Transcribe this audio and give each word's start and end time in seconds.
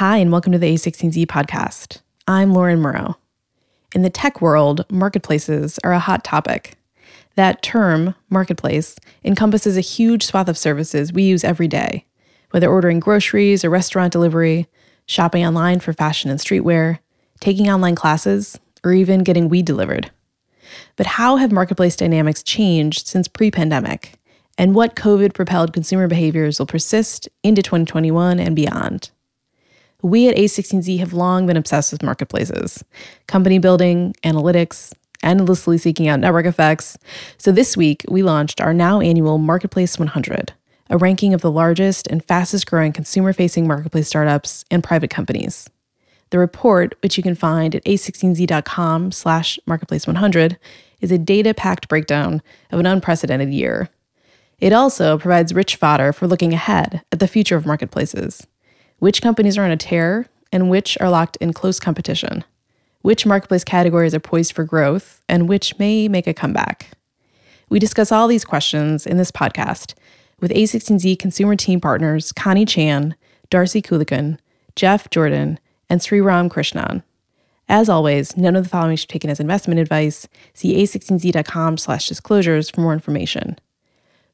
Hi, 0.00 0.16
and 0.16 0.32
welcome 0.32 0.52
to 0.52 0.58
the 0.58 0.74
A16Z 0.74 1.26
podcast. 1.26 2.00
I'm 2.26 2.54
Lauren 2.54 2.80
Murrow. 2.80 3.16
In 3.94 4.00
the 4.00 4.08
tech 4.08 4.40
world, 4.40 4.86
marketplaces 4.90 5.78
are 5.84 5.92
a 5.92 5.98
hot 5.98 6.24
topic. 6.24 6.78
That 7.34 7.60
term, 7.60 8.14
marketplace, 8.30 8.96
encompasses 9.26 9.76
a 9.76 9.82
huge 9.82 10.24
swath 10.24 10.48
of 10.48 10.56
services 10.56 11.12
we 11.12 11.24
use 11.24 11.44
every 11.44 11.68
day, 11.68 12.06
whether 12.52 12.66
ordering 12.66 12.98
groceries 12.98 13.62
or 13.62 13.68
restaurant 13.68 14.10
delivery, 14.10 14.68
shopping 15.04 15.46
online 15.46 15.80
for 15.80 15.92
fashion 15.92 16.30
and 16.30 16.40
streetwear, 16.40 17.00
taking 17.40 17.68
online 17.68 17.94
classes, 17.94 18.58
or 18.82 18.94
even 18.94 19.22
getting 19.22 19.50
weed 19.50 19.66
delivered. 19.66 20.10
But 20.96 21.04
how 21.04 21.36
have 21.36 21.52
marketplace 21.52 21.94
dynamics 21.94 22.42
changed 22.42 23.06
since 23.06 23.28
pre 23.28 23.50
pandemic? 23.50 24.14
And 24.56 24.74
what 24.74 24.96
COVID 24.96 25.34
propelled 25.34 25.74
consumer 25.74 26.08
behaviors 26.08 26.58
will 26.58 26.64
persist 26.64 27.28
into 27.42 27.60
2021 27.60 28.40
and 28.40 28.56
beyond? 28.56 29.10
We 30.02 30.28
at 30.28 30.36
A16Z 30.36 30.98
have 30.98 31.12
long 31.12 31.46
been 31.46 31.56
obsessed 31.56 31.92
with 31.92 32.02
marketplaces, 32.02 32.84
company 33.26 33.58
building, 33.58 34.14
analytics, 34.24 34.92
endlessly 35.22 35.78
seeking 35.78 36.08
out 36.08 36.20
network 36.20 36.46
effects. 36.46 36.96
So 37.38 37.52
this 37.52 37.76
week, 37.76 38.04
we 38.08 38.22
launched 38.22 38.60
our 38.60 38.72
now 38.72 39.00
annual 39.00 39.38
Marketplace 39.38 39.98
100, 39.98 40.52
a 40.88 40.98
ranking 40.98 41.34
of 41.34 41.42
the 41.42 41.50
largest 41.50 42.06
and 42.06 42.24
fastest 42.24 42.66
growing 42.66 42.92
consumer 42.92 43.32
facing 43.32 43.66
marketplace 43.66 44.08
startups 44.08 44.64
and 44.70 44.82
private 44.82 45.10
companies. 45.10 45.68
The 46.30 46.38
report, 46.38 46.94
which 47.02 47.16
you 47.16 47.22
can 47.22 47.34
find 47.34 47.74
at 47.74 47.84
a16z.com 47.84 49.12
slash 49.12 49.58
marketplace 49.66 50.06
100, 50.06 50.58
is 51.00 51.10
a 51.10 51.18
data 51.18 51.52
packed 51.54 51.88
breakdown 51.88 52.40
of 52.70 52.78
an 52.78 52.86
unprecedented 52.86 53.52
year. 53.52 53.88
It 54.60 54.72
also 54.72 55.18
provides 55.18 55.54
rich 55.54 55.76
fodder 55.76 56.12
for 56.12 56.26
looking 56.26 56.52
ahead 56.52 57.02
at 57.10 57.18
the 57.18 57.28
future 57.28 57.56
of 57.56 57.66
marketplaces. 57.66 58.46
Which 59.00 59.22
companies 59.22 59.56
are 59.56 59.64
on 59.64 59.70
a 59.70 59.78
tear 59.78 60.26
and 60.52 60.68
which 60.68 60.98
are 61.00 61.08
locked 61.08 61.36
in 61.36 61.54
close 61.54 61.80
competition? 61.80 62.44
Which 63.00 63.24
marketplace 63.24 63.64
categories 63.64 64.14
are 64.14 64.20
poised 64.20 64.52
for 64.52 64.62
growth 64.62 65.22
and 65.26 65.48
which 65.48 65.78
may 65.78 66.06
make 66.06 66.26
a 66.26 66.34
comeback? 66.34 66.90
We 67.70 67.78
discuss 67.78 68.12
all 68.12 68.28
these 68.28 68.44
questions 68.44 69.06
in 69.06 69.16
this 69.16 69.30
podcast 69.30 69.94
with 70.38 70.50
A16Z 70.50 71.18
consumer 71.18 71.56
team 71.56 71.80
partners 71.80 72.30
Connie 72.32 72.66
Chan, 72.66 73.16
Darcy 73.48 73.80
Kulikan, 73.80 74.38
Jeff 74.76 75.08
Jordan, 75.08 75.58
and 75.88 76.02
Sriram 76.02 76.50
Krishnan. 76.50 77.02
As 77.70 77.88
always, 77.88 78.36
none 78.36 78.54
of 78.54 78.64
the 78.64 78.68
following 78.68 78.96
should 78.96 79.08
be 79.08 79.12
taken 79.12 79.30
as 79.30 79.40
investment 79.40 79.80
advice. 79.80 80.28
See 80.52 80.76
a16z.com 80.76 81.78
slash 81.78 82.06
disclosures 82.06 82.68
for 82.68 82.82
more 82.82 82.92
information. 82.92 83.58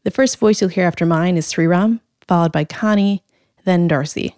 The 0.03 0.11
first 0.11 0.39
voice 0.39 0.61
you'll 0.61 0.70
hear 0.70 0.86
after 0.86 1.06
mine 1.06 1.36
is 1.36 1.47
Sriram, 1.47 2.01
followed 2.27 2.51
by 2.51 2.64
Connie, 2.64 3.23
then 3.64 3.86
Darcy. 3.86 4.34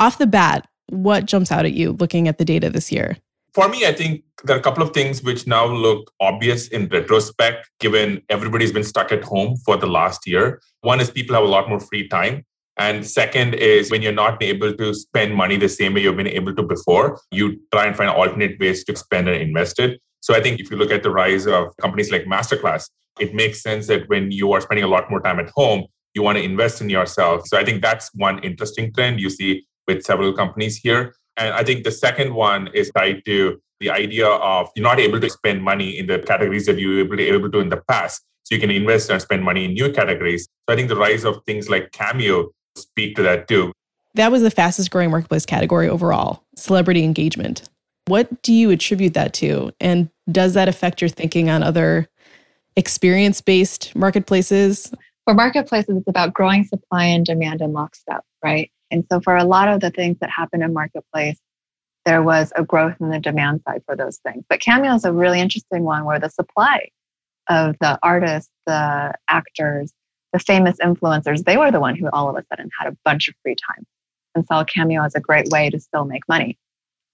Off 0.00 0.18
the 0.18 0.26
bat, 0.26 0.66
what 0.88 1.26
jumps 1.26 1.52
out 1.52 1.64
at 1.64 1.72
you 1.72 1.92
looking 1.92 2.26
at 2.26 2.38
the 2.38 2.44
data 2.44 2.68
this 2.68 2.90
year? 2.90 3.16
For 3.52 3.68
me, 3.68 3.86
I 3.86 3.92
think 3.92 4.24
there 4.42 4.56
are 4.56 4.58
a 4.58 4.62
couple 4.62 4.82
of 4.82 4.92
things 4.92 5.22
which 5.22 5.46
now 5.46 5.64
look 5.64 6.10
obvious 6.20 6.66
in 6.68 6.88
retrospect, 6.88 7.70
given 7.78 8.20
everybody's 8.28 8.72
been 8.72 8.82
stuck 8.82 9.12
at 9.12 9.22
home 9.22 9.56
for 9.64 9.76
the 9.76 9.86
last 9.86 10.26
year. 10.26 10.60
One 10.80 11.00
is 11.00 11.10
people 11.10 11.36
have 11.36 11.44
a 11.44 11.48
lot 11.48 11.68
more 11.68 11.78
free 11.78 12.08
time. 12.08 12.44
And 12.76 13.06
second 13.06 13.54
is 13.54 13.92
when 13.92 14.02
you're 14.02 14.12
not 14.12 14.42
able 14.42 14.74
to 14.74 14.94
spend 14.94 15.32
money 15.36 15.56
the 15.56 15.68
same 15.68 15.94
way 15.94 16.02
you've 16.02 16.16
been 16.16 16.26
able 16.26 16.56
to 16.56 16.62
before, 16.64 17.20
you 17.30 17.60
try 17.72 17.86
and 17.86 17.96
find 17.96 18.10
alternate 18.10 18.58
ways 18.58 18.82
to 18.84 18.96
spend 18.96 19.28
and 19.28 19.40
invest 19.40 19.78
it. 19.78 20.00
So 20.20 20.34
I 20.34 20.40
think 20.40 20.58
if 20.58 20.72
you 20.72 20.76
look 20.76 20.90
at 20.90 21.04
the 21.04 21.10
rise 21.10 21.46
of 21.46 21.68
companies 21.80 22.10
like 22.10 22.24
Masterclass, 22.24 22.90
it 23.20 23.32
makes 23.32 23.62
sense 23.62 23.86
that 23.86 24.08
when 24.08 24.32
you 24.32 24.50
are 24.52 24.60
spending 24.60 24.82
a 24.82 24.88
lot 24.88 25.08
more 25.08 25.20
time 25.20 25.38
at 25.38 25.50
home, 25.50 25.84
you 26.14 26.22
want 26.22 26.38
to 26.38 26.42
invest 26.42 26.80
in 26.80 26.90
yourself. 26.90 27.46
So 27.46 27.56
I 27.56 27.64
think 27.64 27.80
that's 27.80 28.10
one 28.14 28.40
interesting 28.40 28.92
trend 28.92 29.20
you 29.20 29.30
see 29.30 29.64
with 29.86 30.04
several 30.04 30.32
companies 30.32 30.76
here. 30.76 31.14
And 31.36 31.52
I 31.54 31.64
think 31.64 31.84
the 31.84 31.90
second 31.90 32.34
one 32.34 32.68
is 32.74 32.90
tied 32.96 33.24
to 33.26 33.60
the 33.80 33.90
idea 33.90 34.26
of 34.26 34.70
you're 34.76 34.84
not 34.84 35.00
able 35.00 35.20
to 35.20 35.28
spend 35.28 35.62
money 35.62 35.98
in 35.98 36.06
the 36.06 36.20
categories 36.20 36.66
that 36.66 36.78
you 36.78 37.06
were 37.06 37.18
able 37.18 37.42
to 37.42 37.48
do 37.48 37.60
in 37.60 37.68
the 37.68 37.82
past. 37.88 38.22
So 38.44 38.54
you 38.54 38.60
can 38.60 38.70
invest 38.70 39.10
and 39.10 39.20
spend 39.20 39.42
money 39.42 39.64
in 39.64 39.74
new 39.74 39.90
categories. 39.92 40.44
So 40.68 40.74
I 40.74 40.76
think 40.76 40.88
the 40.88 40.96
rise 40.96 41.24
of 41.24 41.42
things 41.44 41.68
like 41.68 41.92
Cameo 41.92 42.50
speak 42.76 43.16
to 43.16 43.22
that 43.22 43.48
too. 43.48 43.72
That 44.14 44.30
was 44.30 44.42
the 44.42 44.50
fastest 44.50 44.90
growing 44.90 45.10
marketplace 45.10 45.44
category 45.44 45.88
overall, 45.88 46.44
celebrity 46.56 47.02
engagement. 47.02 47.68
What 48.06 48.42
do 48.42 48.52
you 48.52 48.70
attribute 48.70 49.14
that 49.14 49.32
to? 49.34 49.72
And 49.80 50.10
does 50.30 50.54
that 50.54 50.68
affect 50.68 51.00
your 51.00 51.08
thinking 51.08 51.50
on 51.50 51.62
other 51.62 52.08
experience 52.76 53.40
based 53.40 53.94
marketplaces? 53.96 54.92
For 55.24 55.34
marketplaces, 55.34 55.96
it's 55.96 56.08
about 56.08 56.34
growing 56.34 56.64
supply 56.64 57.06
and 57.06 57.24
demand 57.24 57.62
in 57.62 57.72
lockstep, 57.72 58.22
right? 58.42 58.70
And 58.90 59.04
so 59.10 59.20
for 59.20 59.36
a 59.36 59.44
lot 59.44 59.68
of 59.68 59.80
the 59.80 59.90
things 59.90 60.18
that 60.20 60.30
happen 60.30 60.62
in 60.62 60.72
marketplace, 60.72 61.38
there 62.04 62.22
was 62.22 62.52
a 62.56 62.64
growth 62.64 62.96
in 63.00 63.10
the 63.10 63.18
demand 63.18 63.62
side 63.66 63.82
for 63.86 63.96
those 63.96 64.18
things. 64.18 64.44
But 64.48 64.60
Cameo 64.60 64.94
is 64.94 65.04
a 65.04 65.12
really 65.12 65.40
interesting 65.40 65.84
one 65.84 66.04
where 66.04 66.20
the 66.20 66.28
supply 66.28 66.88
of 67.48 67.76
the 67.80 67.98
artists, 68.02 68.50
the 68.66 69.14
actors, 69.28 69.92
the 70.32 70.38
famous 70.38 70.76
influencers, 70.78 71.44
they 71.44 71.56
were 71.56 71.70
the 71.70 71.80
one 71.80 71.96
who 71.96 72.08
all 72.12 72.28
of 72.28 72.36
a 72.36 72.44
sudden 72.50 72.70
had 72.78 72.92
a 72.92 72.96
bunch 73.04 73.28
of 73.28 73.34
free 73.42 73.56
time 73.68 73.84
and 74.34 74.46
saw 74.46 74.64
Cameo 74.64 75.02
as 75.02 75.14
a 75.14 75.20
great 75.20 75.48
way 75.48 75.70
to 75.70 75.78
still 75.78 76.04
make 76.04 76.28
money. 76.28 76.58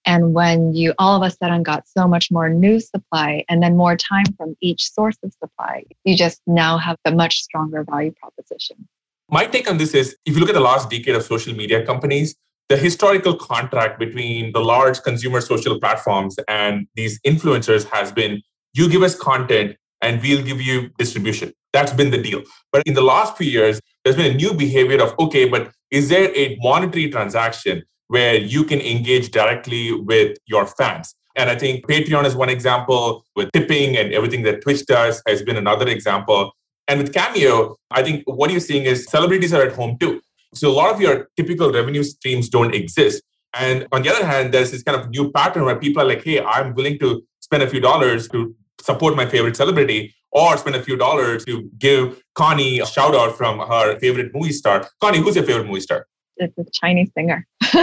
And 0.05 0.33
when 0.33 0.73
you 0.73 0.93
all 0.97 1.15
of 1.15 1.27
a 1.27 1.33
sudden 1.33 1.61
got 1.61 1.87
so 1.87 2.07
much 2.07 2.31
more 2.31 2.49
news 2.49 2.89
supply 2.89 3.45
and 3.47 3.61
then 3.61 3.77
more 3.77 3.95
time 3.95 4.25
from 4.35 4.55
each 4.59 4.91
source 4.91 5.17
of 5.23 5.31
supply, 5.33 5.83
you 6.03 6.17
just 6.17 6.41
now 6.47 6.77
have 6.79 6.97
a 7.05 7.11
much 7.11 7.41
stronger 7.41 7.83
value 7.83 8.11
proposition. 8.11 8.87
My 9.33 9.45
take 9.45 9.69
on 9.69 9.77
this 9.77 9.93
is 9.93 10.17
if 10.25 10.33
you 10.33 10.41
look 10.41 10.49
at 10.49 10.55
the 10.55 10.59
last 10.59 10.89
decade 10.89 11.15
of 11.15 11.23
social 11.23 11.55
media 11.55 11.85
companies, 11.85 12.35
the 12.67 12.75
historical 12.75 13.33
contract 13.33 13.97
between 13.97 14.51
the 14.51 14.59
large 14.59 15.01
consumer 15.03 15.39
social 15.39 15.79
platforms 15.79 16.35
and 16.49 16.85
these 16.95 17.17
influencers 17.21 17.85
has 17.85 18.11
been 18.11 18.41
you 18.73 18.89
give 18.89 19.03
us 19.03 19.15
content 19.15 19.77
and 20.01 20.21
we'll 20.21 20.43
give 20.43 20.59
you 20.59 20.89
distribution. 20.97 21.53
That's 21.71 21.93
been 21.93 22.11
the 22.11 22.21
deal. 22.21 22.41
But 22.73 22.83
in 22.85 22.93
the 22.93 23.01
last 23.01 23.37
few 23.37 23.49
years, 23.49 23.79
there's 24.03 24.17
been 24.17 24.33
a 24.33 24.35
new 24.35 24.53
behavior 24.53 25.01
of 25.01 25.17
okay, 25.17 25.47
but 25.47 25.71
is 25.91 26.09
there 26.09 26.35
a 26.35 26.57
monetary 26.61 27.09
transaction 27.09 27.83
where 28.07 28.35
you 28.35 28.65
can 28.65 28.81
engage 28.81 29.31
directly 29.31 29.93
with 29.93 30.37
your 30.45 30.65
fans? 30.65 31.15
And 31.37 31.49
I 31.49 31.55
think 31.55 31.87
Patreon 31.87 32.25
is 32.25 32.35
one 32.35 32.49
example 32.49 33.23
with 33.37 33.49
tipping 33.53 33.95
and 33.95 34.13
everything 34.13 34.43
that 34.43 34.61
Twitch 34.61 34.85
does 34.85 35.21
has 35.25 35.41
been 35.41 35.55
another 35.55 35.87
example. 35.87 36.51
And 36.87 36.99
with 36.99 37.13
Cameo, 37.13 37.75
I 37.89 38.03
think 38.03 38.23
what 38.25 38.51
you're 38.51 38.59
seeing 38.59 38.83
is 38.85 39.05
celebrities 39.05 39.53
are 39.53 39.63
at 39.63 39.73
home 39.73 39.97
too. 39.99 40.21
So 40.53 40.69
a 40.69 40.73
lot 40.73 40.93
of 40.93 40.99
your 40.99 41.29
typical 41.37 41.71
revenue 41.71 42.03
streams 42.03 42.49
don't 42.49 42.73
exist. 42.75 43.23
And 43.53 43.87
on 43.91 44.01
the 44.03 44.09
other 44.09 44.25
hand, 44.25 44.53
there's 44.53 44.71
this 44.71 44.83
kind 44.83 44.99
of 44.99 45.09
new 45.09 45.31
pattern 45.31 45.65
where 45.65 45.75
people 45.75 46.01
are 46.01 46.05
like, 46.05 46.23
hey, 46.23 46.41
I'm 46.41 46.73
willing 46.73 46.99
to 46.99 47.23
spend 47.39 47.63
a 47.63 47.69
few 47.69 47.79
dollars 47.79 48.27
to 48.29 48.55
support 48.79 49.15
my 49.15 49.25
favorite 49.25 49.55
celebrity 49.55 50.13
or 50.31 50.57
spend 50.57 50.75
a 50.75 50.83
few 50.83 50.95
dollars 50.95 51.45
to 51.45 51.69
give 51.77 52.21
Connie 52.35 52.79
a 52.79 52.85
shout 52.85 53.13
out 53.13 53.37
from 53.37 53.59
her 53.59 53.99
favorite 53.99 54.33
movie 54.33 54.53
star. 54.53 54.87
Connie, 55.01 55.19
who's 55.19 55.35
your 55.35 55.45
favorite 55.45 55.67
movie 55.67 55.81
star? 55.81 56.07
It's 56.37 56.57
a 56.57 56.63
Chinese 56.71 57.11
singer. 57.15 57.45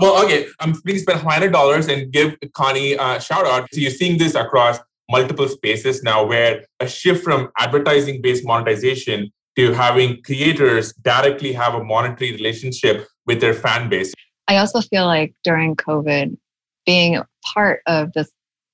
well, 0.00 0.24
okay, 0.24 0.46
I'm 0.60 0.72
willing 0.84 0.94
to 0.94 0.98
spend 1.00 1.20
$100 1.20 1.92
and 1.92 2.12
give 2.12 2.36
Connie 2.54 2.94
a 2.94 3.20
shout 3.20 3.44
out. 3.44 3.68
So 3.72 3.80
you're 3.80 3.90
seeing 3.90 4.18
this 4.18 4.34
across 4.34 4.78
multiple 5.10 5.48
spaces 5.48 6.02
now 6.02 6.24
where 6.24 6.64
a 6.80 6.88
shift 6.88 7.22
from 7.22 7.50
advertising 7.58 8.22
based 8.22 8.46
monetization 8.46 9.30
to 9.56 9.72
having 9.72 10.22
creators 10.22 10.92
directly 10.94 11.52
have 11.52 11.74
a 11.74 11.84
monetary 11.84 12.32
relationship 12.32 13.06
with 13.26 13.40
their 13.40 13.54
fan 13.54 13.88
base. 13.88 14.12
I 14.48 14.56
also 14.56 14.80
feel 14.80 15.06
like 15.06 15.34
during 15.44 15.76
COVID, 15.76 16.36
being 16.86 17.22
part 17.54 17.80
of 17.86 18.12
this 18.12 18.30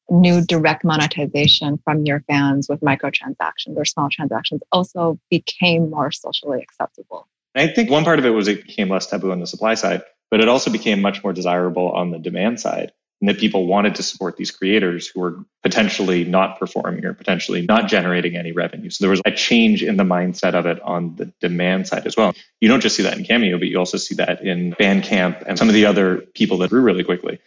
new 0.09 0.45
direct 0.45 0.85
monetization 0.85 1.79
from 1.85 2.05
your 2.05 2.21
fans 2.29 2.69
with 2.69 2.81
microtransactions 2.81 3.77
or 3.77 3.85
small 3.85 4.09
transactions 4.11 4.61
also 4.73 5.19
became 5.31 5.91
more 5.91 6.11
socially 6.11 6.61
acceptable. 6.61 7.29
I 7.55 7.69
think 7.69 7.91
one 7.91 8.05
part 8.05 8.19
of 8.19 8.25
it 8.25 8.31
was 8.31 8.49
it 8.49 8.67
became 8.67 8.89
less 8.89 9.07
taboo 9.07 9.31
on 9.31 9.41
the 9.41 9.47
supply 9.47 9.75
side, 9.75 10.03
but 10.31 10.41
it 10.41 10.49
also 10.49 10.71
became 10.71 11.01
much 11.01 11.23
more 11.23 11.33
desirable 11.33 11.91
on 11.93 12.11
the 12.11 12.19
demand 12.19 12.61
side. 12.61 12.93
And 13.21 13.29
that 13.29 13.39
people 13.39 13.67
wanted 13.67 13.95
to 13.97 14.03
support 14.03 14.39
these 14.39 14.51
creators 14.51 15.07
who 15.07 15.21
were 15.21 15.45
potentially 15.63 16.25
not 16.25 16.59
performing 16.59 17.05
or 17.05 17.13
potentially 17.13 17.61
not 17.63 17.87
generating 17.87 18.35
any 18.35 18.53
revenue. 18.53 18.89
So 18.89 19.05
there 19.05 19.11
was 19.11 19.21
a 19.27 19.31
change 19.31 19.83
in 19.83 19.99
the 19.99 20.05
mindset 20.05 20.55
of 20.55 20.65
it 20.65 20.81
on 20.81 21.17
the 21.17 21.31
demand 21.41 21.87
side 21.87 22.07
as 22.07 22.17
well. 22.17 22.35
You 22.63 22.69
don't 22.69 22.81
just 22.81 22.97
see 22.97 23.03
that 23.03 23.19
in 23.19 23.25
Cameo, 23.25 23.59
but 23.59 23.69
you 23.69 23.79
also 23.79 23.99
see 23.99 24.15
that 24.15 24.43
in 24.43 24.73
Bandcamp 24.73 25.45
and 25.47 25.59
some 25.59 25.69
of 25.69 25.75
the 25.75 25.85
other 25.85 26.19
people 26.35 26.57
that 26.59 26.71
grew 26.71 26.81
really 26.81 27.05
quickly. 27.05 27.39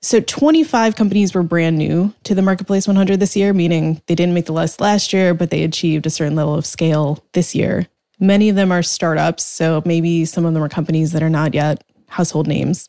So 0.00 0.20
25 0.20 0.94
companies 0.94 1.34
were 1.34 1.42
brand 1.42 1.76
new 1.76 2.14
to 2.24 2.34
the 2.34 2.42
Marketplace 2.42 2.86
100 2.86 3.18
this 3.18 3.34
year, 3.34 3.52
meaning 3.52 4.00
they 4.06 4.14
didn't 4.14 4.34
make 4.34 4.46
the 4.46 4.52
list 4.52 4.80
last 4.80 5.12
year, 5.12 5.34
but 5.34 5.50
they 5.50 5.64
achieved 5.64 6.06
a 6.06 6.10
certain 6.10 6.36
level 6.36 6.54
of 6.54 6.66
scale 6.66 7.24
this 7.32 7.54
year. 7.54 7.88
Many 8.20 8.48
of 8.48 8.56
them 8.56 8.70
are 8.70 8.82
startups, 8.82 9.44
so 9.44 9.82
maybe 9.84 10.24
some 10.24 10.44
of 10.44 10.54
them 10.54 10.62
are 10.62 10.68
companies 10.68 11.12
that 11.12 11.22
are 11.22 11.30
not 11.30 11.54
yet 11.54 11.82
household 12.08 12.46
names. 12.46 12.86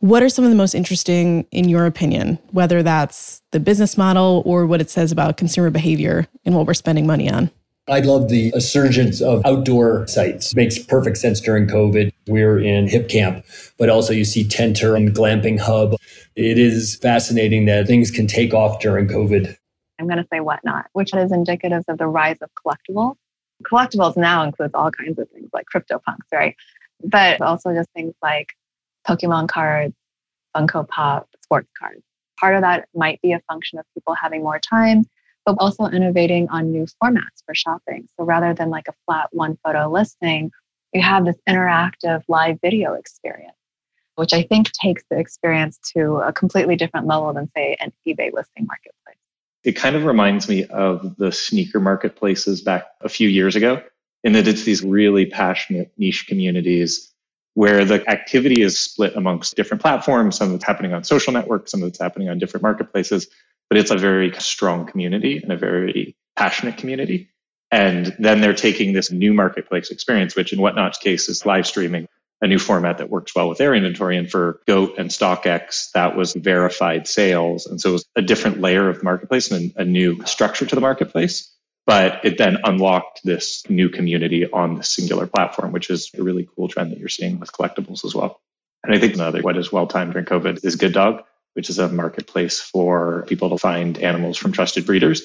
What 0.00 0.22
are 0.22 0.28
some 0.28 0.44
of 0.44 0.50
the 0.50 0.56
most 0.56 0.74
interesting, 0.74 1.44
in 1.50 1.68
your 1.68 1.84
opinion, 1.84 2.38
whether 2.52 2.84
that's 2.84 3.42
the 3.50 3.58
business 3.58 3.98
model 3.98 4.44
or 4.46 4.64
what 4.64 4.80
it 4.80 4.90
says 4.90 5.10
about 5.10 5.36
consumer 5.36 5.70
behavior 5.70 6.28
and 6.44 6.54
what 6.54 6.68
we're 6.68 6.74
spending 6.74 7.04
money 7.04 7.28
on? 7.28 7.50
I 7.88 8.00
love 8.00 8.28
the 8.28 8.52
resurgence 8.54 9.20
of 9.20 9.44
outdoor 9.44 10.06
sites. 10.06 10.54
Makes 10.54 10.78
perfect 10.78 11.16
sense 11.16 11.40
during 11.40 11.66
COVID. 11.66 12.12
We're 12.28 12.60
in 12.60 12.86
Hipcamp, 12.86 13.42
but 13.76 13.88
also 13.88 14.12
you 14.12 14.24
see 14.24 14.44
Tentrr 14.44 14.96
and 14.96 15.12
Glamping 15.16 15.58
Hub. 15.58 15.96
It 16.36 16.58
is 16.58 16.96
fascinating 16.96 17.64
that 17.66 17.88
things 17.88 18.12
can 18.12 18.28
take 18.28 18.54
off 18.54 18.78
during 18.78 19.08
COVID. 19.08 19.56
I'm 19.98 20.06
going 20.06 20.18
to 20.18 20.28
say 20.32 20.38
whatnot, 20.38 20.86
which 20.92 21.12
is 21.12 21.32
indicative 21.32 21.82
of 21.88 21.98
the 21.98 22.06
rise 22.06 22.36
of 22.40 22.50
collectibles. 22.54 23.16
Collectibles 23.64 24.16
now 24.16 24.44
includes 24.44 24.74
all 24.74 24.92
kinds 24.92 25.18
of 25.18 25.28
things 25.30 25.50
like 25.52 25.66
CryptoPunks, 25.74 26.30
right? 26.32 26.54
But 27.02 27.40
also 27.40 27.74
just 27.74 27.90
things 27.96 28.14
like 28.22 28.54
Pokemon 29.08 29.48
cards, 29.48 29.94
Funko 30.54 30.86
Pop, 30.86 31.28
sports 31.42 31.70
cards. 31.78 32.02
Part 32.38 32.54
of 32.54 32.62
that 32.62 32.88
might 32.94 33.20
be 33.22 33.32
a 33.32 33.40
function 33.48 33.78
of 33.78 33.86
people 33.94 34.14
having 34.14 34.42
more 34.42 34.58
time 34.58 35.04
but 35.48 35.56
also 35.60 35.86
innovating 35.86 36.46
on 36.50 36.70
new 36.70 36.86
formats 37.02 37.42
for 37.46 37.54
shopping. 37.54 38.06
So 38.18 38.24
rather 38.26 38.52
than 38.52 38.68
like 38.68 38.86
a 38.86 38.92
flat 39.06 39.28
one 39.32 39.56
photo 39.64 39.90
listing, 39.90 40.50
you 40.92 41.00
have 41.00 41.24
this 41.24 41.38
interactive 41.48 42.22
live 42.28 42.58
video 42.60 42.92
experience, 42.92 43.56
which 44.16 44.34
I 44.34 44.42
think 44.42 44.70
takes 44.72 45.02
the 45.10 45.18
experience 45.18 45.78
to 45.96 46.16
a 46.16 46.34
completely 46.34 46.76
different 46.76 47.06
level 47.06 47.32
than, 47.32 47.50
say, 47.56 47.78
an 47.80 47.92
eBay 48.06 48.30
listing 48.30 48.66
marketplace. 48.66 49.16
It 49.64 49.72
kind 49.72 49.96
of 49.96 50.04
reminds 50.04 50.50
me 50.50 50.66
of 50.66 51.16
the 51.16 51.32
sneaker 51.32 51.80
marketplaces 51.80 52.60
back 52.60 52.86
a 53.00 53.08
few 53.08 53.30
years 53.30 53.56
ago, 53.56 53.82
in 54.24 54.34
that 54.34 54.46
it's 54.46 54.64
these 54.64 54.82
really 54.84 55.24
passionate 55.24 55.92
niche 55.96 56.26
communities 56.26 57.10
where 57.54 57.84
the 57.84 58.08
activity 58.08 58.62
is 58.62 58.78
split 58.78 59.16
amongst 59.16 59.56
different 59.56 59.82
platforms. 59.82 60.36
Some 60.36 60.50
of 60.50 60.54
it's 60.54 60.64
happening 60.64 60.92
on 60.92 61.04
social 61.04 61.32
networks, 61.32 61.72
some 61.72 61.82
of 61.82 61.88
it's 61.88 61.98
happening 61.98 62.28
on 62.28 62.38
different 62.38 62.62
marketplaces 62.62 63.28
but 63.68 63.78
it's 63.78 63.90
a 63.90 63.96
very 63.96 64.32
strong 64.38 64.86
community 64.86 65.40
and 65.42 65.52
a 65.52 65.56
very 65.56 66.16
passionate 66.36 66.78
community. 66.78 67.30
And 67.70 68.14
then 68.18 68.40
they're 68.40 68.54
taking 68.54 68.92
this 68.92 69.10
new 69.10 69.34
marketplace 69.34 69.90
experience, 69.90 70.34
which 70.34 70.52
in 70.52 70.60
Whatnot's 70.60 70.98
case 70.98 71.28
is 71.28 71.44
live 71.44 71.66
streaming, 71.66 72.08
a 72.40 72.46
new 72.46 72.58
format 72.58 72.98
that 72.98 73.10
works 73.10 73.34
well 73.34 73.48
with 73.48 73.58
their 73.58 73.74
inventory. 73.74 74.16
And 74.16 74.30
for 74.30 74.60
Goat 74.66 74.94
and 74.98 75.10
StockX, 75.10 75.90
that 75.92 76.16
was 76.16 76.32
verified 76.32 77.06
sales. 77.06 77.66
And 77.66 77.78
so 77.78 77.90
it 77.90 77.92
was 77.92 78.06
a 78.16 78.22
different 78.22 78.60
layer 78.60 78.88
of 78.88 78.98
the 78.98 79.04
marketplace 79.04 79.50
and 79.50 79.72
a 79.76 79.84
new 79.84 80.24
structure 80.24 80.64
to 80.64 80.74
the 80.74 80.80
marketplace. 80.80 81.54
But 81.88 82.24
it 82.24 82.38
then 82.38 82.58
unlocked 82.62 83.22
this 83.24 83.68
new 83.68 83.88
community 83.88 84.48
on 84.48 84.76
the 84.76 84.84
singular 84.84 85.26
platform, 85.26 85.72
which 85.72 85.90
is 85.90 86.12
a 86.16 86.22
really 86.22 86.48
cool 86.54 86.68
trend 86.68 86.92
that 86.92 87.00
you're 87.00 87.08
seeing 87.08 87.40
with 87.40 87.50
collectibles 87.50 88.04
as 88.04 88.14
well. 88.14 88.40
And 88.84 88.94
I 88.94 89.00
think 89.00 89.14
another 89.14 89.42
what 89.42 89.56
is 89.56 89.72
well 89.72 89.88
timed 89.88 90.12
during 90.12 90.26
COVID 90.26 90.64
is 90.64 90.76
Good 90.76 90.92
Dog 90.92 91.24
which 91.58 91.70
is 91.70 91.80
a 91.80 91.88
marketplace 91.88 92.60
for 92.60 93.24
people 93.26 93.50
to 93.50 93.58
find 93.58 93.98
animals 93.98 94.36
from 94.36 94.52
trusted 94.52 94.86
breeders. 94.86 95.22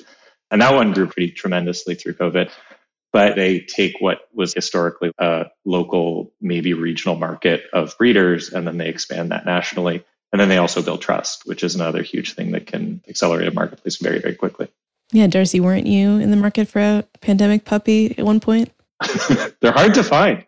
And 0.49 0.63
that 0.63 0.73
one 0.73 0.91
grew 0.91 1.05
pretty 1.05 1.31
tremendously 1.31 1.93
through 1.93 2.15
COVID. 2.15 2.49
But 3.11 3.35
they 3.35 3.59
take 3.59 3.97
what 3.99 4.21
was 4.33 4.51
historically 4.51 5.11
a 5.19 5.45
local, 5.63 6.33
maybe 6.41 6.73
regional 6.73 7.15
market 7.15 7.65
of 7.71 7.95
breeders, 7.99 8.49
and 8.49 8.65
then 8.65 8.79
they 8.79 8.89
expand 8.89 9.31
that 9.31 9.45
nationally. 9.45 10.03
And 10.31 10.39
then 10.39 10.49
they 10.49 10.57
also 10.57 10.81
build 10.81 11.03
trust, 11.03 11.43
which 11.45 11.63
is 11.63 11.75
another 11.75 12.01
huge 12.01 12.33
thing 12.33 12.53
that 12.53 12.65
can 12.65 13.03
accelerate 13.07 13.47
a 13.47 13.53
marketplace 13.53 13.97
very, 13.97 14.17
very 14.17 14.33
quickly. 14.33 14.69
Yeah, 15.11 15.27
Darcy, 15.27 15.59
weren't 15.59 15.85
you 15.87 16.17
in 16.17 16.31
the 16.31 16.37
market 16.37 16.67
for 16.67 16.79
a 16.79 17.03
pandemic 17.21 17.65
puppy 17.65 18.17
at 18.17 18.25
one 18.25 18.39
point? 18.39 18.71
They're 19.61 19.71
hard 19.71 19.93
to 19.95 20.03
find. 20.03 20.45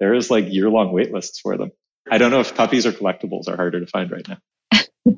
There 0.00 0.14
is 0.14 0.30
like 0.30 0.46
year 0.48 0.70
long 0.70 0.92
wait 0.92 1.12
lists 1.12 1.40
for 1.40 1.56
them. 1.56 1.70
I 2.10 2.18
don't 2.18 2.30
know 2.30 2.40
if 2.40 2.54
puppies 2.54 2.86
or 2.86 2.92
collectibles 2.92 3.48
are 3.48 3.56
harder 3.56 3.80
to 3.80 3.86
find 3.86 4.10
right 4.10 4.26
now. 4.28 4.38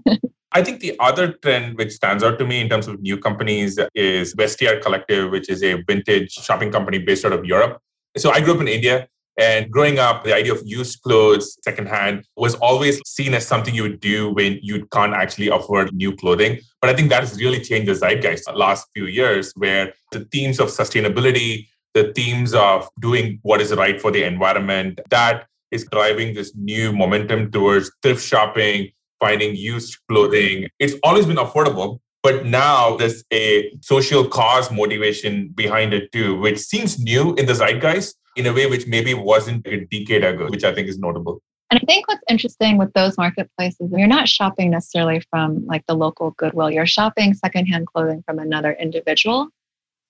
I 0.52 0.62
think 0.62 0.81
the 0.81 0.96
other 0.99 1.32
trend 1.32 1.76
which 1.76 1.93
stands 1.93 2.25
out 2.25 2.38
to 2.38 2.46
me 2.46 2.61
in 2.61 2.69
terms 2.69 2.88
of 2.88 3.00
new 3.00 3.19
companies 3.19 3.79
is 3.94 4.35
Vestiaire 4.35 4.81
Collective, 4.81 5.31
which 5.31 5.49
is 5.50 5.62
a 5.62 5.82
vintage 5.82 6.32
shopping 6.32 6.73
company 6.73 6.99
based 6.99 7.25
out 7.25 7.32
of 7.32 7.44
Europe. 7.44 7.81
So 8.17 8.31
I 8.31 8.41
grew 8.41 8.55
up 8.55 8.61
in 8.61 8.69
India. 8.69 9.08
And 9.38 9.70
growing 9.70 10.00
up, 10.00 10.25
the 10.25 10.35
idea 10.35 10.52
of 10.52 10.62
used 10.64 11.00
clothes 11.02 11.56
secondhand 11.62 12.25
was 12.37 12.56
always 12.56 13.00
seen 13.06 13.35
as 13.35 13.46
something 13.46 13.73
you 13.73 13.85
would 13.85 14.00
do 14.00 14.31
when 14.31 14.58
you 14.62 14.85
can't 14.87 15.14
actually 15.14 15.49
afford 15.49 15.94
new 15.94 16.14
clothing. 16.17 16.58
But 16.81 16.90
I 16.90 16.94
think 16.94 17.08
that 17.11 17.20
has 17.20 17.38
really 17.38 17.61
changed 17.61 17.88
the 17.88 17.94
zeitgeist 17.94 18.46
the 18.46 18.52
last 18.52 18.88
few 18.94 19.06
years, 19.06 19.52
where 19.55 19.94
the 20.11 20.25
themes 20.32 20.58
of 20.58 20.69
sustainability, 20.69 21.69
the 21.94 22.12
themes 22.14 22.52
of 22.52 22.88
doing 23.00 23.38
what 23.43 23.61
is 23.61 23.73
right 23.73 24.00
for 24.00 24.11
the 24.11 24.25
environment, 24.25 25.00
that 25.11 25.46
is 25.70 25.87
driving 25.93 26.34
this 26.34 26.52
new 26.56 26.93
momentum 26.93 27.52
towards 27.52 27.93
thrift 28.02 28.25
shopping, 28.25 28.91
finding 29.20 29.55
used 29.55 29.99
clothing. 30.08 30.67
It's 30.81 30.94
always 31.05 31.26
been 31.26 31.37
affordable, 31.37 32.00
but 32.25 32.44
now 32.44 32.96
there's 32.96 33.23
a 33.32 33.70
social 33.82 34.26
cause 34.26 34.70
motivation 34.73 35.49
behind 35.55 35.94
it 35.94 36.11
too, 36.11 36.38
which 36.41 36.58
seems 36.58 36.99
new 36.99 37.34
in 37.34 37.46
the 37.46 37.55
zeitgeist 37.55 38.14
in 38.38 38.46
a 38.46 38.52
way 38.52 38.67
which 38.67 38.87
maybe 38.87 39.12
wasn't 39.14 39.67
a 39.67 39.85
decade 39.85 40.25
ago, 40.25 40.46
which 40.49 40.64
I 40.64 40.73
think 40.73 40.88
is 40.88 40.99
notable. 40.99 41.43
And 41.70 41.81
I 41.82 41.85
think 41.85 42.08
what's 42.08 42.23
interesting 42.31 42.79
with 42.79 42.93
those 42.94 43.19
marketplaces, 43.19 43.90
you're 43.94 44.06
not 44.06 44.29
shopping 44.29 44.70
necessarily 44.70 45.20
from 45.29 45.67
like 45.67 45.85
the 45.87 45.94
local 45.94 46.31
Goodwill, 46.31 46.70
you're 46.70 46.87
shopping 46.87 47.35
secondhand 47.35 47.88
clothing 47.88 48.23
from 48.25 48.38
another 48.38 48.73
individual. 48.73 49.49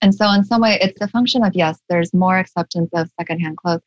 And 0.02 0.14
so, 0.14 0.30
in 0.30 0.44
some 0.44 0.60
way, 0.60 0.78
it's 0.80 1.00
a 1.00 1.08
function 1.08 1.42
of 1.42 1.56
yes, 1.56 1.80
there's 1.88 2.14
more 2.14 2.38
acceptance 2.38 2.90
of 2.92 3.10
secondhand 3.18 3.56
clothes, 3.56 3.80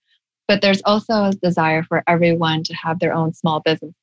but 0.47 0.61
there's 0.61 0.81
also 0.83 1.25
a 1.25 1.31
desire 1.31 1.83
for 1.83 2.03
everyone 2.07 2.63
to 2.63 2.73
have 2.73 2.99
their 2.99 3.13
own 3.13 3.33
small 3.33 3.61
businesses, 3.61 3.95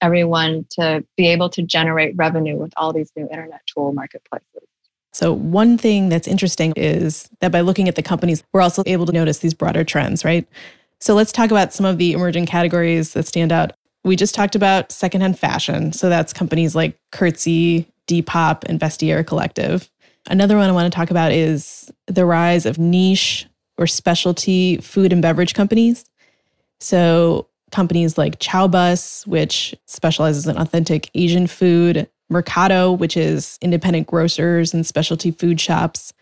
everyone 0.00 0.66
to 0.70 1.04
be 1.16 1.28
able 1.28 1.50
to 1.50 1.62
generate 1.62 2.16
revenue 2.16 2.56
with 2.56 2.72
all 2.76 2.92
these 2.92 3.12
new 3.14 3.28
internet 3.30 3.60
tool 3.72 3.92
marketplaces. 3.92 4.67
So, 5.18 5.32
one 5.32 5.78
thing 5.78 6.10
that's 6.10 6.28
interesting 6.28 6.72
is 6.76 7.28
that 7.40 7.50
by 7.50 7.62
looking 7.62 7.88
at 7.88 7.96
the 7.96 8.04
companies, 8.04 8.44
we're 8.52 8.60
also 8.60 8.84
able 8.86 9.04
to 9.04 9.10
notice 9.10 9.38
these 9.38 9.52
broader 9.52 9.82
trends, 9.82 10.24
right? 10.24 10.46
So, 11.00 11.16
let's 11.16 11.32
talk 11.32 11.50
about 11.50 11.72
some 11.72 11.84
of 11.84 11.98
the 11.98 12.12
emerging 12.12 12.46
categories 12.46 13.14
that 13.14 13.26
stand 13.26 13.50
out. 13.50 13.72
We 14.04 14.14
just 14.14 14.32
talked 14.32 14.54
about 14.54 14.92
secondhand 14.92 15.36
fashion. 15.36 15.92
So, 15.92 16.08
that's 16.08 16.32
companies 16.32 16.76
like 16.76 16.96
Curtsy, 17.10 17.88
Depop, 18.06 18.62
and 18.68 18.78
Vestiaire 18.78 19.26
Collective. 19.26 19.90
Another 20.30 20.56
one 20.56 20.68
I 20.68 20.72
want 20.72 20.92
to 20.92 20.96
talk 20.96 21.10
about 21.10 21.32
is 21.32 21.90
the 22.06 22.24
rise 22.24 22.64
of 22.64 22.78
niche 22.78 23.44
or 23.76 23.88
specialty 23.88 24.76
food 24.76 25.12
and 25.12 25.20
beverage 25.20 25.52
companies. 25.52 26.04
So, 26.78 27.48
companies 27.72 28.16
like 28.16 28.38
Chowbus, 28.38 29.26
which 29.26 29.74
specializes 29.88 30.46
in 30.46 30.56
authentic 30.56 31.10
Asian 31.16 31.48
food, 31.48 32.08
Mercato, 32.28 32.92
which 32.92 33.16
is 33.16 33.58
independent 33.60 34.06
grocers 34.06 34.74
and 34.74 34.86
specialty 34.86 35.30
food 35.30 35.60
shops. 35.60 36.12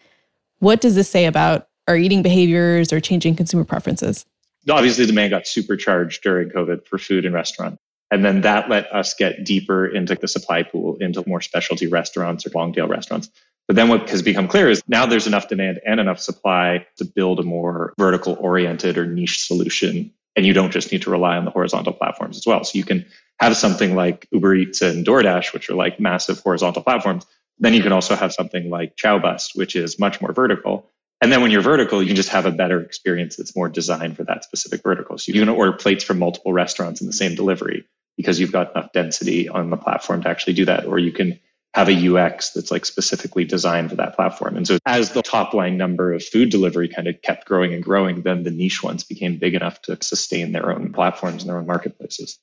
What 0.59 0.81
does 0.81 0.95
this 0.95 1.09
say 1.09 1.27
about 1.27 1.69
our 1.89 1.97
eating 1.97 2.23
behaviors 2.23 2.93
or 2.93 3.01
changing 3.01 3.37
consumer 3.37 3.65
preferences? 3.65 4.25
Obviously, 4.69 5.07
demand 5.07 5.31
got 5.31 5.47
supercharged 5.47 6.23
during 6.23 6.51
COVID 6.51 6.87
for 6.87 6.99
food 6.99 7.25
and 7.25 7.35
restaurant. 7.35 7.79
And 8.11 8.25
then 8.25 8.43
that 8.43 8.69
let 8.69 8.93
us 8.93 9.15
get 9.15 9.45
deeper 9.45 9.87
into 9.87 10.15
the 10.15 10.29
supply 10.29 10.63
pool, 10.63 10.97
into 11.01 11.25
more 11.27 11.41
specialty 11.41 11.87
restaurants 11.87 12.47
or 12.47 12.51
long 12.51 12.73
tail 12.73 12.87
restaurants. 12.87 13.31
But 13.67 13.75
then 13.75 13.89
what 13.89 14.09
has 14.11 14.23
become 14.23 14.47
clear 14.47 14.71
is 14.71 14.83
now 14.87 15.07
there's 15.07 15.27
enough 15.27 15.49
demand 15.49 15.81
and 15.85 15.99
enough 15.99 16.21
supply 16.21 16.87
to 16.99 17.05
build 17.05 17.41
a 17.41 17.43
more 17.43 17.95
vertical 17.99 18.37
oriented 18.39 18.97
or 18.97 19.07
niche 19.07 19.41
solution 19.41 20.13
and 20.37 20.45
you 20.47 20.53
don't 20.53 20.71
just 20.71 20.93
need 20.93 21.03
to 21.03 21.11
rely 21.11 21.37
on 21.37 21.45
the 21.45 21.51
horizontal 21.51 21.95
platforms 21.95 22.37
as 22.37 22.47
well. 22.47 22.63
So 22.63 22.79
you 22.79 22.85
can 22.85 23.07
have 23.41 23.57
something 23.57 23.95
like 23.95 24.29
Uber 24.31 24.55
Eats 24.55 24.83
and 24.83 25.05
DoorDash, 25.05 25.53
which 25.53 25.71
are 25.71 25.75
like 25.75 25.99
massive 25.99 26.41
horizontal 26.41 26.83
platforms. 26.83 27.27
Then 27.59 27.75
you 27.75 27.83
can 27.83 27.93
also 27.93 28.15
have 28.15 28.33
something 28.33 28.69
like 28.69 28.97
Chowbus, 28.97 29.57
which 29.57 29.75
is 29.75 29.99
much 29.99 30.21
more 30.21 30.33
vertical. 30.33 30.91
And 31.23 31.33
then 31.33 31.41
when 31.41 31.51
you're 31.51 31.63
vertical, 31.63 32.03
you 32.03 32.09
can 32.09 32.17
just 32.17 32.29
have 32.29 32.45
a 32.45 32.51
better 32.51 32.81
experience 32.83 33.37
that's 33.37 33.57
more 33.57 33.71
designed 33.71 34.17
for 34.17 34.25
that 34.25 34.45
specific 34.45 34.83
vertical. 34.83 35.17
So 35.17 35.33
you 35.33 35.41
can 35.41 35.49
order 35.49 35.73
plates 35.73 36.05
from 36.05 36.19
multiple 36.19 36.53
restaurants 36.53 37.01
in 37.01 37.07
the 37.07 37.15
same 37.15 37.35
delivery 37.35 37.87
because 38.19 38.39
you've 38.39 38.53
got 38.53 38.73
enough 38.73 38.93
density 38.93 39.49
on 39.49 39.71
the 39.71 39.79
platform 39.79 40.23
to 40.23 40.29
actually 40.29 40.53
do 40.53 40.67
that. 40.67 40.85
Or 40.85 40.99
you 40.99 41.13
can 41.13 41.41
have 41.77 41.91
a 41.91 42.09
UX 42.09 42.53
that's 42.53 42.71
like 42.71 42.87
specifically 42.87 43.45
designed 43.45 43.91
for 43.91 43.97
that 43.97 44.17
platform. 44.17 44.57
And 44.57 44.67
so 44.67 44.79
as 44.87 45.13
the 45.13 45.21
top 45.21 45.53
line 45.53 45.77
number 45.77 46.15
of 46.15 46.25
food 46.25 46.49
delivery 46.49 46.89
kind 46.89 47.07
of 47.07 47.21
kept 47.21 47.45
growing 47.45 47.75
and 47.75 47.85
growing, 47.85 48.23
then 48.23 48.45
the 48.45 48.51
niche 48.51 48.83
ones 48.83 49.05
became 49.05 49.37
big 49.37 49.53
enough 49.53 49.83
to 49.83 49.99
sustain 50.01 50.53
their 50.53 50.73
own 50.73 50.95
platforms 50.95 51.43
and 51.43 51.51
their 51.51 51.59
own 51.59 51.67
marketplaces. 51.67 52.39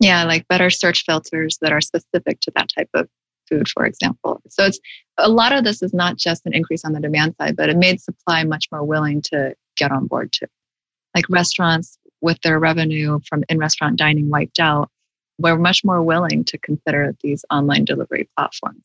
Yeah, 0.00 0.24
like 0.24 0.46
better 0.48 0.68
search 0.68 1.06
filters 1.06 1.56
that 1.62 1.72
are 1.72 1.80
specific 1.80 2.40
to 2.42 2.52
that 2.56 2.68
type 2.76 2.90
of 2.92 3.08
food, 3.48 3.68
for 3.68 3.86
example. 3.86 4.42
So 4.50 4.66
it's 4.66 4.80
a 5.16 5.30
lot 5.30 5.54
of 5.54 5.64
this 5.64 5.82
is 5.82 5.94
not 5.94 6.18
just 6.18 6.44
an 6.44 6.52
increase 6.52 6.84
on 6.84 6.92
the 6.92 7.00
demand 7.00 7.36
side, 7.40 7.56
but 7.56 7.70
it 7.70 7.78
made 7.78 8.02
supply 8.02 8.44
much 8.44 8.66
more 8.70 8.84
willing 8.84 9.22
to 9.32 9.54
get 9.78 9.92
on 9.92 10.08
board 10.08 10.30
too. 10.30 10.46
Like 11.14 11.24
restaurants 11.30 11.96
with 12.20 12.38
their 12.42 12.58
revenue 12.58 13.18
from 13.26 13.44
in 13.48 13.56
restaurant 13.56 13.96
dining 13.96 14.28
wiped 14.28 14.60
out, 14.60 14.90
we're 15.38 15.58
much 15.58 15.84
more 15.84 16.02
willing 16.02 16.44
to 16.44 16.58
consider 16.58 17.14
these 17.22 17.44
online 17.50 17.84
delivery 17.84 18.28
platforms. 18.36 18.82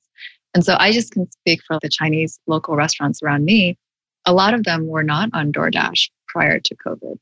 And 0.54 0.66
so 0.66 0.76
I 0.80 0.92
just 0.92 1.12
can 1.12 1.30
speak 1.32 1.62
for 1.68 1.80
the 1.82 1.90
Chinese 1.90 2.40
local 2.48 2.76
restaurants 2.76 3.22
around 3.22 3.46
me. 3.46 3.78
A 4.26 4.34
lot 4.34 4.54
of 4.54 4.64
them 4.64 4.88
were 4.88 5.04
not 5.04 5.30
on 5.34 5.52
DoorDash 5.52 6.10
prior 6.28 6.60
to 6.60 6.76
COVID. 6.76 7.18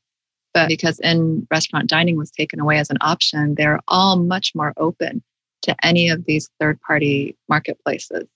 But 0.54 0.68
because 0.68 0.98
in 1.00 1.46
restaurant 1.50 1.88
dining 1.88 2.16
was 2.16 2.30
taken 2.30 2.58
away 2.58 2.78
as 2.78 2.90
an 2.90 2.96
option, 3.00 3.54
they're 3.54 3.80
all 3.86 4.16
much 4.16 4.52
more 4.54 4.72
open 4.78 5.22
to 5.62 5.76
any 5.84 6.08
of 6.08 6.24
these 6.24 6.48
third 6.58 6.80
party 6.80 7.36
marketplaces. 7.48 8.26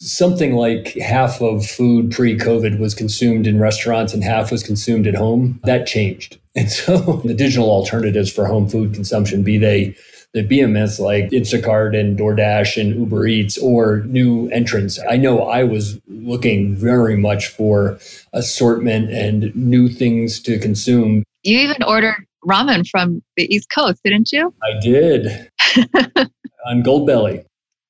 something 0.00 0.54
like 0.54 0.94
half 0.94 1.40
of 1.40 1.64
food 1.64 2.10
pre 2.10 2.36
COVID 2.36 2.78
was 2.78 2.94
consumed 2.94 3.46
in 3.46 3.60
restaurants 3.60 4.12
and 4.12 4.24
half 4.24 4.50
was 4.50 4.62
consumed 4.62 5.06
at 5.06 5.14
home. 5.14 5.60
That 5.64 5.86
changed. 5.86 6.38
And 6.56 6.70
so 6.70 7.20
the 7.24 7.34
digital 7.34 7.68
alternatives 7.68 8.32
for 8.32 8.46
home 8.46 8.68
food 8.68 8.94
consumption, 8.94 9.42
be 9.42 9.58
they 9.58 9.96
the 10.34 10.42
BMS 10.46 10.98
like 10.98 11.30
Instacart 11.30 11.98
and 11.98 12.18
DoorDash 12.18 12.78
and 12.80 12.94
Uber 12.96 13.26
Eats 13.26 13.56
or 13.56 14.00
new 14.00 14.48
entrants. 14.48 14.98
I 15.08 15.16
know 15.16 15.42
I 15.42 15.62
was 15.62 15.98
looking 16.08 16.74
very 16.74 17.16
much 17.16 17.46
for 17.46 17.98
assortment 18.32 19.10
and 19.10 19.54
new 19.54 19.88
things 19.88 20.40
to 20.40 20.58
consume. 20.58 21.22
You 21.44 21.58
even 21.60 21.82
ordered 21.84 22.26
ramen 22.44 22.86
from 22.88 23.22
the 23.36 23.54
East 23.54 23.70
Coast, 23.70 24.00
didn't 24.04 24.32
you? 24.32 24.52
I 24.62 24.80
did 24.80 25.50
on 26.66 26.82
Goldbelly. 26.82 27.44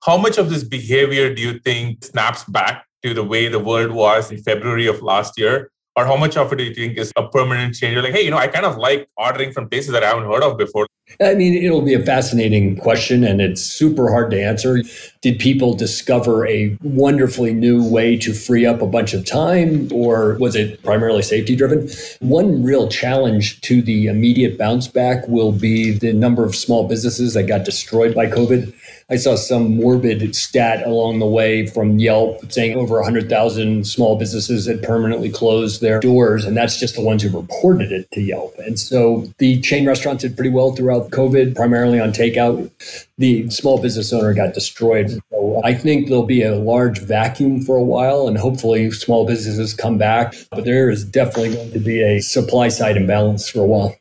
How 0.04 0.18
much 0.18 0.36
of 0.36 0.50
this 0.50 0.64
behavior 0.64 1.34
do 1.34 1.40
you 1.40 1.58
think 1.60 2.04
snaps 2.04 2.44
back 2.44 2.84
to 3.02 3.14
the 3.14 3.24
way 3.24 3.48
the 3.48 3.58
world 3.58 3.90
was 3.92 4.30
in 4.30 4.36
February 4.42 4.86
of 4.86 5.02
last 5.02 5.38
year? 5.38 5.70
or 5.96 6.04
how 6.06 6.16
much 6.16 6.36
of 6.36 6.52
it 6.52 6.56
do 6.56 6.64
you 6.64 6.74
think 6.74 6.98
is 6.98 7.12
a 7.16 7.28
permanent 7.28 7.74
change? 7.74 7.94
You're 7.94 8.02
like, 8.02 8.12
hey, 8.12 8.24
you 8.24 8.30
know, 8.30 8.36
I 8.36 8.48
kind 8.48 8.66
of 8.66 8.76
like 8.76 9.08
ordering 9.16 9.52
from 9.52 9.68
places 9.68 9.92
that 9.92 10.02
I 10.02 10.08
haven't 10.08 10.24
heard 10.24 10.42
of 10.42 10.58
before. 10.58 10.86
I 11.20 11.34
mean, 11.34 11.62
it'll 11.62 11.82
be 11.82 11.94
a 11.94 12.02
fascinating 12.02 12.76
question 12.76 13.24
and 13.24 13.40
it's 13.40 13.62
super 13.62 14.10
hard 14.10 14.30
to 14.32 14.42
answer. 14.42 14.82
Did 15.20 15.38
people 15.38 15.74
discover 15.74 16.46
a 16.46 16.76
wonderfully 16.82 17.52
new 17.52 17.88
way 17.88 18.16
to 18.18 18.32
free 18.32 18.66
up 18.66 18.82
a 18.82 18.86
bunch 18.86 19.14
of 19.14 19.24
time 19.24 19.88
or 19.92 20.34
was 20.38 20.56
it 20.56 20.82
primarily 20.82 21.22
safety 21.22 21.54
driven? 21.54 21.88
One 22.20 22.62
real 22.62 22.88
challenge 22.88 23.60
to 23.62 23.80
the 23.82 24.06
immediate 24.06 24.58
bounce 24.58 24.88
back 24.88 25.26
will 25.28 25.52
be 25.52 25.92
the 25.92 26.12
number 26.12 26.44
of 26.44 26.56
small 26.56 26.88
businesses 26.88 27.34
that 27.34 27.44
got 27.44 27.64
destroyed 27.64 28.14
by 28.14 28.26
COVID. 28.26 28.74
I 29.10 29.16
saw 29.16 29.36
some 29.36 29.76
morbid 29.76 30.34
stat 30.34 30.86
along 30.86 31.18
the 31.18 31.26
way 31.26 31.66
from 31.66 31.98
Yelp 31.98 32.50
saying 32.50 32.76
over 32.76 32.94
100,000 32.94 33.86
small 33.86 34.16
businesses 34.16 34.66
had 34.66 34.82
permanently 34.82 35.28
closed 35.28 35.82
their 35.82 36.00
doors, 36.00 36.46
and 36.46 36.56
that's 36.56 36.80
just 36.80 36.94
the 36.94 37.02
ones 37.02 37.22
who 37.22 37.28
reported 37.28 37.92
it 37.92 38.10
to 38.12 38.22
Yelp. 38.22 38.54
And 38.58 38.78
so 38.78 39.26
the 39.38 39.60
chain 39.60 39.86
restaurants 39.86 40.22
did 40.22 40.36
pretty 40.36 40.50
well 40.50 40.72
throughout 40.74 40.93
COVID, 41.02 41.54
primarily 41.54 42.00
on 42.00 42.12
takeout. 42.12 42.70
The 43.18 43.48
small 43.50 43.80
business 43.80 44.12
owner 44.12 44.34
got 44.34 44.54
destroyed. 44.54 45.10
So 45.30 45.60
I 45.64 45.74
think 45.74 46.08
there'll 46.08 46.26
be 46.26 46.42
a 46.42 46.56
large 46.56 47.00
vacuum 47.00 47.60
for 47.60 47.76
a 47.76 47.82
while, 47.82 48.26
and 48.28 48.38
hopefully 48.38 48.90
small 48.90 49.26
businesses 49.26 49.74
come 49.74 49.98
back. 49.98 50.34
But 50.50 50.64
there 50.64 50.90
is 50.90 51.04
definitely 51.04 51.54
going 51.54 51.72
to 51.72 51.80
be 51.80 52.02
a 52.02 52.20
supply 52.20 52.68
side 52.68 52.96
imbalance 52.96 53.48
for 53.48 53.60
a 53.60 53.66
while. 53.66 53.94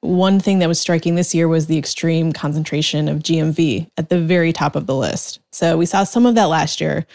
One 0.00 0.40
thing 0.40 0.58
that 0.58 0.68
was 0.68 0.80
striking 0.80 1.14
this 1.14 1.32
year 1.32 1.46
was 1.46 1.68
the 1.68 1.78
extreme 1.78 2.32
concentration 2.32 3.08
of 3.08 3.20
GMV 3.20 3.88
at 3.96 4.08
the 4.08 4.18
very 4.20 4.52
top 4.52 4.74
of 4.74 4.86
the 4.86 4.96
list. 4.96 5.38
So 5.52 5.76
we 5.76 5.86
saw 5.86 6.02
some 6.02 6.26
of 6.26 6.34
that 6.34 6.46
last 6.46 6.80
year, 6.80 7.06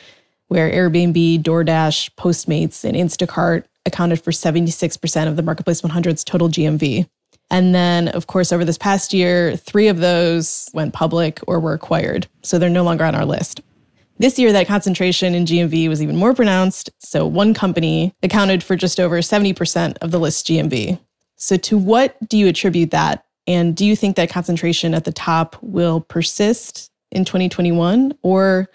where 0.47 0.71
Airbnb, 0.71 1.43
DoorDash, 1.43 2.11
Postmates, 2.15 2.85
and 2.85 2.95
Instacart 2.95 3.65
accounted 3.85 4.21
for 4.21 4.31
76% 4.31 5.27
of 5.27 5.35
the 5.35 5.43
Marketplace 5.43 5.81
100's 5.81 6.23
total 6.23 6.47
GMV. 6.47 7.07
And 7.49 7.73
then, 7.73 8.09
of 8.09 8.27
course, 8.27 8.51
over 8.51 8.65
this 8.65 8.77
past 8.77 9.13
year, 9.13 9.55
three 9.55 9.87
of 9.87 9.99
those 9.99 10.69
went 10.73 10.93
public 10.93 11.39
or 11.47 11.59
were 11.59 11.73
acquired. 11.73 12.27
So 12.43 12.59
they're 12.59 12.69
no 12.69 12.83
longer 12.83 13.05
on 13.05 13.15
our 13.15 13.25
list. 13.25 13.61
This 14.19 14.39
year, 14.39 14.51
that 14.51 14.67
concentration 14.67 15.35
in 15.35 15.45
GMV 15.45 15.87
was 15.87 16.01
even 16.01 16.15
more 16.15 16.33
pronounced. 16.33 16.89
So 16.99 17.25
one 17.25 17.53
company 17.53 18.15
accounted 18.23 18.63
for 18.63 18.75
just 18.75 18.99
over 18.99 19.19
70% 19.19 19.97
of 19.99 20.11
the 20.11 20.19
list 20.19 20.47
GMV. 20.47 20.99
So, 21.35 21.55
to 21.55 21.77
what 21.77 22.17
do 22.27 22.35
you 22.35 22.47
attribute 22.47 22.89
that? 22.91 23.23
And 23.45 23.75
do 23.75 23.85
you 23.85 23.95
think 23.95 24.15
that 24.15 24.29
concentration 24.29 24.95
at 24.95 25.05
the 25.05 25.11
top 25.11 25.55
will 25.61 26.01
persist 26.01 26.91
in 27.11 27.25
2021 27.25 28.17
or 28.23 28.69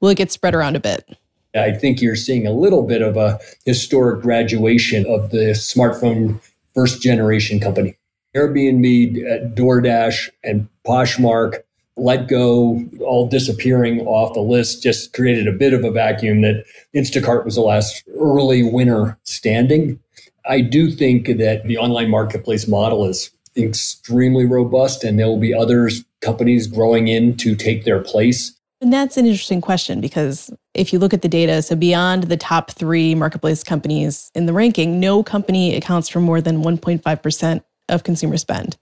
will 0.00 0.10
it 0.10 0.16
get 0.16 0.30
spread 0.30 0.54
around 0.54 0.76
a 0.76 0.80
bit? 0.80 1.18
I 1.56 1.72
think 1.72 2.00
you're 2.00 2.16
seeing 2.16 2.46
a 2.46 2.52
little 2.52 2.82
bit 2.82 3.02
of 3.02 3.16
a 3.16 3.38
historic 3.64 4.22
graduation 4.22 5.06
of 5.06 5.30
the 5.30 5.50
smartphone 5.52 6.40
first 6.74 7.02
generation 7.02 7.60
company. 7.60 7.96
Airbnb, 8.34 9.24
uh, 9.24 9.54
DoorDash, 9.54 10.28
and 10.42 10.68
Poshmark, 10.86 11.62
Letgo, 11.98 13.00
all 13.02 13.28
disappearing 13.28 14.00
off 14.00 14.34
the 14.34 14.40
list, 14.40 14.82
just 14.82 15.12
created 15.12 15.46
a 15.46 15.52
bit 15.52 15.72
of 15.72 15.84
a 15.84 15.90
vacuum 15.90 16.42
that 16.42 16.64
Instacart 16.94 17.44
was 17.44 17.54
the 17.54 17.60
last 17.60 18.02
early 18.18 18.62
winner 18.62 19.16
standing. 19.22 20.00
I 20.46 20.60
do 20.60 20.90
think 20.90 21.26
that 21.38 21.64
the 21.64 21.78
online 21.78 22.10
marketplace 22.10 22.66
model 22.66 23.06
is 23.06 23.30
extremely 23.56 24.44
robust 24.44 25.04
and 25.04 25.18
there 25.18 25.28
will 25.28 25.38
be 25.38 25.54
other 25.54 25.88
companies 26.20 26.66
growing 26.66 27.08
in 27.08 27.36
to 27.36 27.54
take 27.54 27.84
their 27.84 28.00
place. 28.00 28.52
And 28.80 28.92
that's 28.92 29.16
an 29.16 29.24
interesting 29.24 29.60
question 29.60 30.00
because 30.00 30.50
if 30.74 30.92
you 30.92 30.98
look 30.98 31.14
at 31.14 31.22
the 31.22 31.28
data, 31.28 31.62
so 31.62 31.76
beyond 31.76 32.24
the 32.24 32.36
top 32.36 32.72
three 32.72 33.14
marketplace 33.14 33.62
companies 33.62 34.30
in 34.34 34.46
the 34.46 34.52
ranking, 34.52 35.00
no 35.00 35.22
company 35.22 35.76
accounts 35.76 36.08
for 36.08 36.20
more 36.20 36.40
than 36.40 36.62
1.5% 36.62 37.62
of 37.88 38.04
consumer 38.04 38.36
spend. 38.36 38.76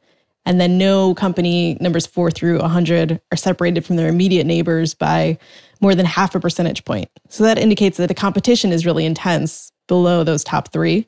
And 0.45 0.61
then 0.61 0.77
no 0.77 1.15
company 1.15 1.77
numbers 1.81 2.07
four 2.07 2.31
through 2.31 2.59
100 2.59 3.21
are 3.31 3.37
separated 3.37 3.85
from 3.85 3.97
their 3.97 4.09
immediate 4.09 4.47
neighbors 4.47 4.93
by 4.95 5.39
more 5.81 5.95
than 5.95 6.07
half 6.07 6.35
a 6.35 6.41
percentage 6.41 6.85
point. 6.85 7.09
So 7.29 7.45
that 7.45 7.59
indicates 7.59 7.97
that 7.99 8.09
the 8.09 8.15
competition 8.15 8.73
is 8.73 8.85
really 8.85 9.07
intense 9.07 9.73
below 9.87 10.25
those 10.25 10.43
top 10.43 10.73
three 10.73 11.07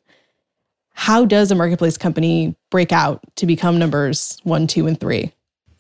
how 0.95 1.25
does 1.25 1.51
a 1.51 1.55
marketplace 1.55 1.99
company 1.99 2.57
break 2.71 2.93
out 2.93 3.21
to 3.37 3.47
become 3.47 3.79
numbers 3.79 4.39
one, 4.45 4.67
two, 4.67 4.87
and 4.87 4.99
three? 4.99 5.33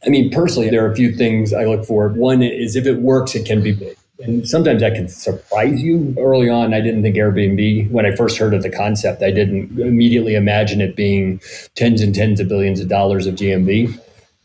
I 0.05 0.11
mean, 0.11 0.31
personally, 0.31 0.69
there 0.69 0.85
are 0.85 0.93
a 0.93 0.95
few 0.95 1.15
things 1.15 1.55
I 1.55 1.65
look 1.65 1.87
for. 1.87 2.09
One 2.09 2.43
is 2.43 2.77
if 2.77 2.85
it 2.85 3.01
works, 3.01 3.35
it 3.35 3.47
can 3.47 3.63
be 3.63 3.73
big. 3.73 3.97
And 4.25 4.49
sometimes 4.49 4.81
that 4.81 4.95
can 4.95 5.09
surprise 5.09 5.83
you. 5.83 6.15
Early 6.19 6.49
on, 6.49 6.73
I 6.75 6.81
didn't 6.81 7.03
think 7.03 7.17
Airbnb, 7.17 7.91
when 7.91 8.07
I 8.07 8.17
first 8.17 8.39
heard 8.39 8.55
of 8.55 8.63
the 8.63 8.71
concept, 8.71 9.23
I 9.23 9.31
didn't 9.31 9.79
immediately 9.79 10.35
imagine 10.35 10.81
it 10.81 10.97
being 10.97 11.41
tens 11.75 12.01
and 12.01 12.15
tens 12.15 12.41
of 12.41 12.49
billions 12.49 12.81
of 12.81 12.89
dollars 12.89 13.27
of 13.27 13.35
GMV. 13.35 14.01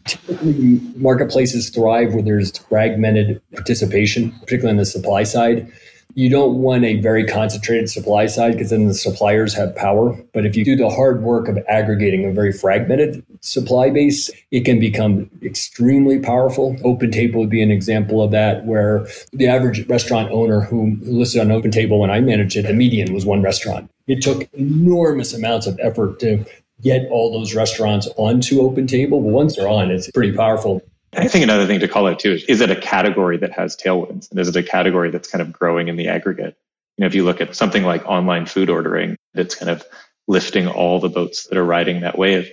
Typically, 0.05 0.81
marketplaces 0.95 1.69
thrive 1.69 2.13
where 2.13 2.23
there's 2.23 2.57
fragmented 2.57 3.41
participation, 3.53 4.31
particularly 4.41 4.71
on 4.71 4.77
the 4.77 4.85
supply 4.85 5.23
side 5.23 5.71
you 6.15 6.29
don't 6.29 6.55
want 6.55 6.83
a 6.83 6.99
very 6.99 7.25
concentrated 7.25 7.89
supply 7.89 8.25
side 8.25 8.53
because 8.53 8.71
then 8.71 8.87
the 8.87 8.93
suppliers 8.93 9.53
have 9.53 9.75
power. 9.75 10.19
But 10.33 10.45
if 10.45 10.55
you 10.55 10.65
do 10.65 10.75
the 10.75 10.89
hard 10.89 11.21
work 11.21 11.47
of 11.47 11.57
aggregating 11.67 12.25
a 12.25 12.31
very 12.31 12.51
fragmented 12.51 13.23
supply 13.41 13.89
base, 13.89 14.29
it 14.51 14.65
can 14.65 14.79
become 14.79 15.29
extremely 15.43 16.19
powerful. 16.19 16.75
Open 16.83 17.11
Table 17.11 17.39
would 17.39 17.49
be 17.49 17.61
an 17.61 17.71
example 17.71 18.23
of 18.23 18.31
that, 18.31 18.65
where 18.65 19.07
the 19.33 19.47
average 19.47 19.87
restaurant 19.87 20.31
owner 20.31 20.61
who 20.61 20.97
listed 21.01 21.41
on 21.41 21.51
Open 21.51 21.71
Table 21.71 21.99
when 21.99 22.09
I 22.09 22.19
managed 22.19 22.57
it, 22.57 22.63
the 22.63 22.73
median 22.73 23.13
was 23.13 23.25
one 23.25 23.41
restaurant. 23.41 23.89
It 24.07 24.21
took 24.21 24.51
enormous 24.53 25.33
amounts 25.33 25.67
of 25.67 25.79
effort 25.79 26.19
to 26.21 26.43
get 26.81 27.07
all 27.11 27.31
those 27.31 27.53
restaurants 27.53 28.07
onto 28.17 28.61
Open 28.61 28.87
Table. 28.87 29.21
But 29.21 29.29
once 29.29 29.55
they're 29.55 29.69
on, 29.69 29.91
it's 29.91 30.09
pretty 30.11 30.35
powerful. 30.35 30.81
I 31.13 31.27
think 31.27 31.43
another 31.43 31.65
thing 31.65 31.79
to 31.79 31.87
call 31.87 32.07
out 32.07 32.19
too 32.19 32.33
is, 32.33 32.43
is 32.43 32.61
it 32.61 32.69
a 32.69 32.75
category 32.75 33.37
that 33.37 33.51
has 33.53 33.75
tailwinds? 33.75 34.29
And 34.29 34.39
is 34.39 34.47
it 34.47 34.55
a 34.55 34.63
category 34.63 35.09
that's 35.09 35.29
kind 35.29 35.41
of 35.41 35.51
growing 35.51 35.87
in 35.87 35.95
the 35.95 36.07
aggregate? 36.07 36.55
You 36.97 37.03
know, 37.03 37.07
if 37.07 37.15
you 37.15 37.23
look 37.23 37.41
at 37.41 37.55
something 37.55 37.83
like 37.83 38.05
online 38.05 38.45
food 38.45 38.69
ordering, 38.69 39.17
that's 39.33 39.55
kind 39.55 39.69
of 39.69 39.83
lifting 40.27 40.67
all 40.67 40.99
the 40.99 41.09
boats 41.09 41.47
that 41.47 41.57
are 41.57 41.65
riding 41.65 42.01
that 42.01 42.17
wave. 42.17 42.51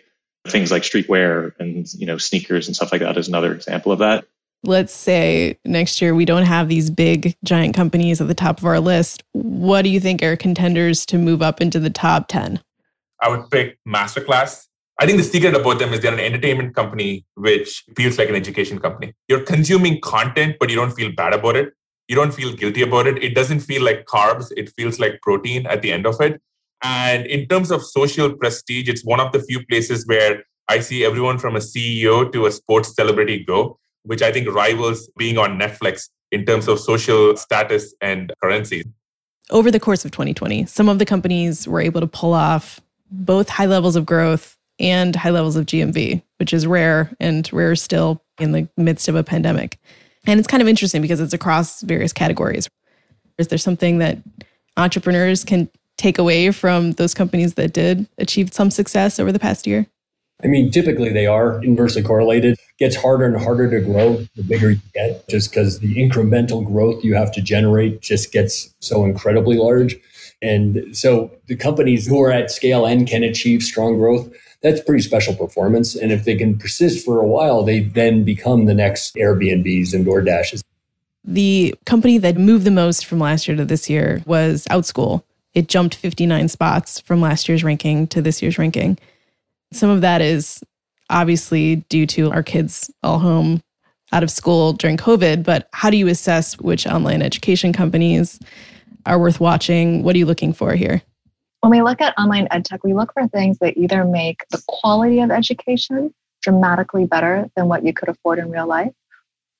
Things 0.48 0.70
like 0.70 0.84
streetwear 0.84 1.52
and, 1.58 1.92
you 1.94 2.06
know, 2.06 2.18
sneakers 2.18 2.68
and 2.68 2.76
stuff 2.76 2.92
like 2.92 3.00
that 3.00 3.16
is 3.16 3.28
another 3.28 3.52
example 3.52 3.92
of 3.92 3.98
that. 3.98 4.24
Let's 4.62 4.94
say 4.94 5.58
next 5.64 6.00
year 6.00 6.14
we 6.14 6.24
don't 6.24 6.44
have 6.44 6.68
these 6.68 6.88
big 6.88 7.36
giant 7.44 7.74
companies 7.74 8.20
at 8.20 8.28
the 8.28 8.34
top 8.34 8.58
of 8.58 8.64
our 8.64 8.80
list. 8.80 9.22
What 9.32 9.82
do 9.82 9.90
you 9.90 10.00
think 10.00 10.22
are 10.22 10.36
contenders 10.36 11.04
to 11.06 11.18
move 11.18 11.42
up 11.42 11.60
into 11.60 11.78
the 11.78 11.90
top 11.90 12.28
10? 12.28 12.60
I 13.20 13.28
would 13.28 13.50
pick 13.50 13.78
Masterclass 13.86 14.65
I 14.98 15.04
think 15.04 15.18
the 15.18 15.24
secret 15.24 15.54
about 15.54 15.78
them 15.78 15.92
is 15.92 16.00
they're 16.00 16.12
an 16.12 16.20
entertainment 16.20 16.74
company, 16.74 17.26
which 17.34 17.84
feels 17.94 18.16
like 18.16 18.30
an 18.30 18.34
education 18.34 18.78
company. 18.78 19.12
You're 19.28 19.42
consuming 19.42 20.00
content, 20.00 20.56
but 20.58 20.70
you 20.70 20.76
don't 20.76 20.92
feel 20.92 21.12
bad 21.14 21.34
about 21.34 21.56
it. 21.56 21.74
You 22.08 22.16
don't 22.16 22.32
feel 22.32 22.54
guilty 22.54 22.82
about 22.82 23.06
it. 23.06 23.22
It 23.22 23.34
doesn't 23.34 23.60
feel 23.60 23.82
like 23.82 24.06
carbs. 24.06 24.50
It 24.56 24.72
feels 24.74 24.98
like 24.98 25.20
protein 25.20 25.66
at 25.66 25.82
the 25.82 25.92
end 25.92 26.06
of 26.06 26.18
it. 26.20 26.40
And 26.82 27.26
in 27.26 27.46
terms 27.46 27.70
of 27.70 27.84
social 27.84 28.32
prestige, 28.34 28.88
it's 28.88 29.04
one 29.04 29.20
of 29.20 29.32
the 29.32 29.40
few 29.40 29.66
places 29.66 30.06
where 30.06 30.44
I 30.68 30.80
see 30.80 31.04
everyone 31.04 31.38
from 31.38 31.56
a 31.56 31.60
CEO 31.60 32.32
to 32.32 32.46
a 32.46 32.52
sports 32.52 32.94
celebrity 32.94 33.44
go, 33.44 33.78
which 34.04 34.22
I 34.22 34.32
think 34.32 34.48
rivals 34.48 35.10
being 35.18 35.36
on 35.36 35.58
Netflix 35.58 36.08
in 36.32 36.46
terms 36.46 36.68
of 36.68 36.80
social 36.80 37.36
status 37.36 37.94
and 38.00 38.32
currency. 38.42 38.84
Over 39.50 39.70
the 39.70 39.80
course 39.80 40.04
of 40.04 40.10
2020, 40.10 40.64
some 40.66 40.88
of 40.88 40.98
the 40.98 41.04
companies 41.04 41.68
were 41.68 41.80
able 41.80 42.00
to 42.00 42.06
pull 42.06 42.32
off 42.32 42.80
both 43.10 43.48
high 43.48 43.66
levels 43.66 43.94
of 43.94 44.06
growth 44.06 44.56
and 44.78 45.16
high 45.16 45.30
levels 45.30 45.56
of 45.56 45.66
GMV, 45.66 46.22
which 46.38 46.52
is 46.52 46.66
rare 46.66 47.10
and 47.20 47.50
rare 47.52 47.76
still 47.76 48.22
in 48.38 48.52
the 48.52 48.68
midst 48.76 49.08
of 49.08 49.14
a 49.14 49.24
pandemic. 49.24 49.78
And 50.26 50.38
it's 50.38 50.48
kind 50.48 50.60
of 50.60 50.68
interesting 50.68 51.02
because 51.02 51.20
it's 51.20 51.32
across 51.32 51.82
various 51.82 52.12
categories. 52.12 52.68
Is 53.38 53.48
there 53.48 53.58
something 53.58 53.98
that 53.98 54.18
entrepreneurs 54.76 55.44
can 55.44 55.68
take 55.96 56.18
away 56.18 56.50
from 56.50 56.92
those 56.92 57.14
companies 57.14 57.54
that 57.54 57.72
did 57.72 58.06
achieve 58.18 58.52
some 58.52 58.70
success 58.70 59.18
over 59.18 59.32
the 59.32 59.38
past 59.38 59.66
year? 59.66 59.86
I 60.44 60.48
mean, 60.48 60.70
typically 60.70 61.10
they 61.10 61.26
are 61.26 61.62
inversely 61.64 62.02
correlated. 62.02 62.58
Gets 62.78 62.96
harder 62.96 63.24
and 63.24 63.42
harder 63.42 63.70
to 63.70 63.80
grow 63.80 64.16
the 64.36 64.42
bigger 64.42 64.72
you 64.72 64.80
get, 64.92 65.26
just 65.30 65.50
because 65.50 65.78
the 65.78 65.96
incremental 65.96 66.64
growth 66.64 67.02
you 67.02 67.14
have 67.14 67.32
to 67.32 67.40
generate 67.40 68.02
just 68.02 68.32
gets 68.32 68.74
so 68.80 69.04
incredibly 69.04 69.56
large. 69.56 69.96
And 70.42 70.94
so 70.94 71.30
the 71.46 71.56
companies 71.56 72.06
who 72.06 72.20
are 72.20 72.30
at 72.30 72.50
scale 72.50 72.84
and 72.84 73.06
can 73.08 73.22
achieve 73.22 73.62
strong 73.62 73.96
growth, 73.96 74.30
that's 74.62 74.80
pretty 74.80 75.02
special 75.02 75.34
performance. 75.34 75.94
And 75.94 76.12
if 76.12 76.24
they 76.24 76.36
can 76.36 76.58
persist 76.58 77.04
for 77.04 77.20
a 77.20 77.26
while, 77.26 77.62
they 77.62 77.80
then 77.80 78.24
become 78.24 78.66
the 78.66 78.74
next 78.74 79.14
Airbnbs 79.14 79.94
and 79.94 80.06
DoorDashes. 80.06 80.62
The 81.24 81.74
company 81.86 82.18
that 82.18 82.36
moved 82.36 82.64
the 82.64 82.70
most 82.70 83.06
from 83.06 83.18
last 83.18 83.48
year 83.48 83.56
to 83.56 83.64
this 83.64 83.90
year 83.90 84.22
was 84.26 84.64
Outschool. 84.70 85.22
It 85.54 85.68
jumped 85.68 85.94
59 85.94 86.48
spots 86.48 87.00
from 87.00 87.20
last 87.20 87.48
year's 87.48 87.64
ranking 87.64 88.06
to 88.08 88.22
this 88.22 88.42
year's 88.42 88.58
ranking. 88.58 88.98
Some 89.72 89.90
of 89.90 90.02
that 90.02 90.20
is 90.20 90.62
obviously 91.10 91.76
due 91.88 92.06
to 92.06 92.30
our 92.30 92.42
kids 92.42 92.90
all 93.02 93.18
home 93.18 93.62
out 94.12 94.22
of 94.22 94.30
school 94.30 94.72
during 94.72 94.96
COVID, 94.96 95.42
but 95.42 95.68
how 95.72 95.90
do 95.90 95.96
you 95.96 96.08
assess 96.08 96.58
which 96.60 96.86
online 96.86 97.22
education 97.22 97.72
companies 97.72 98.38
are 99.04 99.18
worth 99.18 99.40
watching? 99.40 100.02
What 100.02 100.14
are 100.14 100.18
you 100.18 100.26
looking 100.26 100.52
for 100.52 100.74
here? 100.74 101.02
When 101.66 101.80
we 101.80 101.82
look 101.82 102.00
at 102.00 102.16
online 102.16 102.46
edtech, 102.52 102.78
we 102.84 102.94
look 102.94 103.12
for 103.12 103.26
things 103.26 103.58
that 103.58 103.76
either 103.76 104.04
make 104.04 104.44
the 104.52 104.62
quality 104.68 105.18
of 105.18 105.32
education 105.32 106.14
dramatically 106.40 107.06
better 107.06 107.50
than 107.56 107.66
what 107.66 107.84
you 107.84 107.92
could 107.92 108.08
afford 108.08 108.38
in 108.38 108.52
real 108.52 108.68
life, 108.68 108.92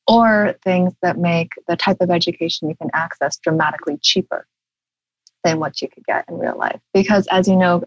or 0.07 0.55
things 0.63 0.93
that 1.03 1.19
make 1.19 1.51
the 1.67 1.75
type 1.75 1.97
of 2.01 2.13
education 2.13 2.69
you 2.69 2.77
can 2.77 2.91
access 2.95 3.39
dramatically 3.39 3.99
cheaper 4.01 4.47
than 5.43 5.59
what 5.59 5.83
you 5.83 5.89
could 5.89 6.05
get 6.05 6.25
in 6.29 6.39
real 6.39 6.57
life. 6.57 6.79
Because 6.95 7.27
as 7.27 7.49
you 7.49 7.57
know, 7.57 7.83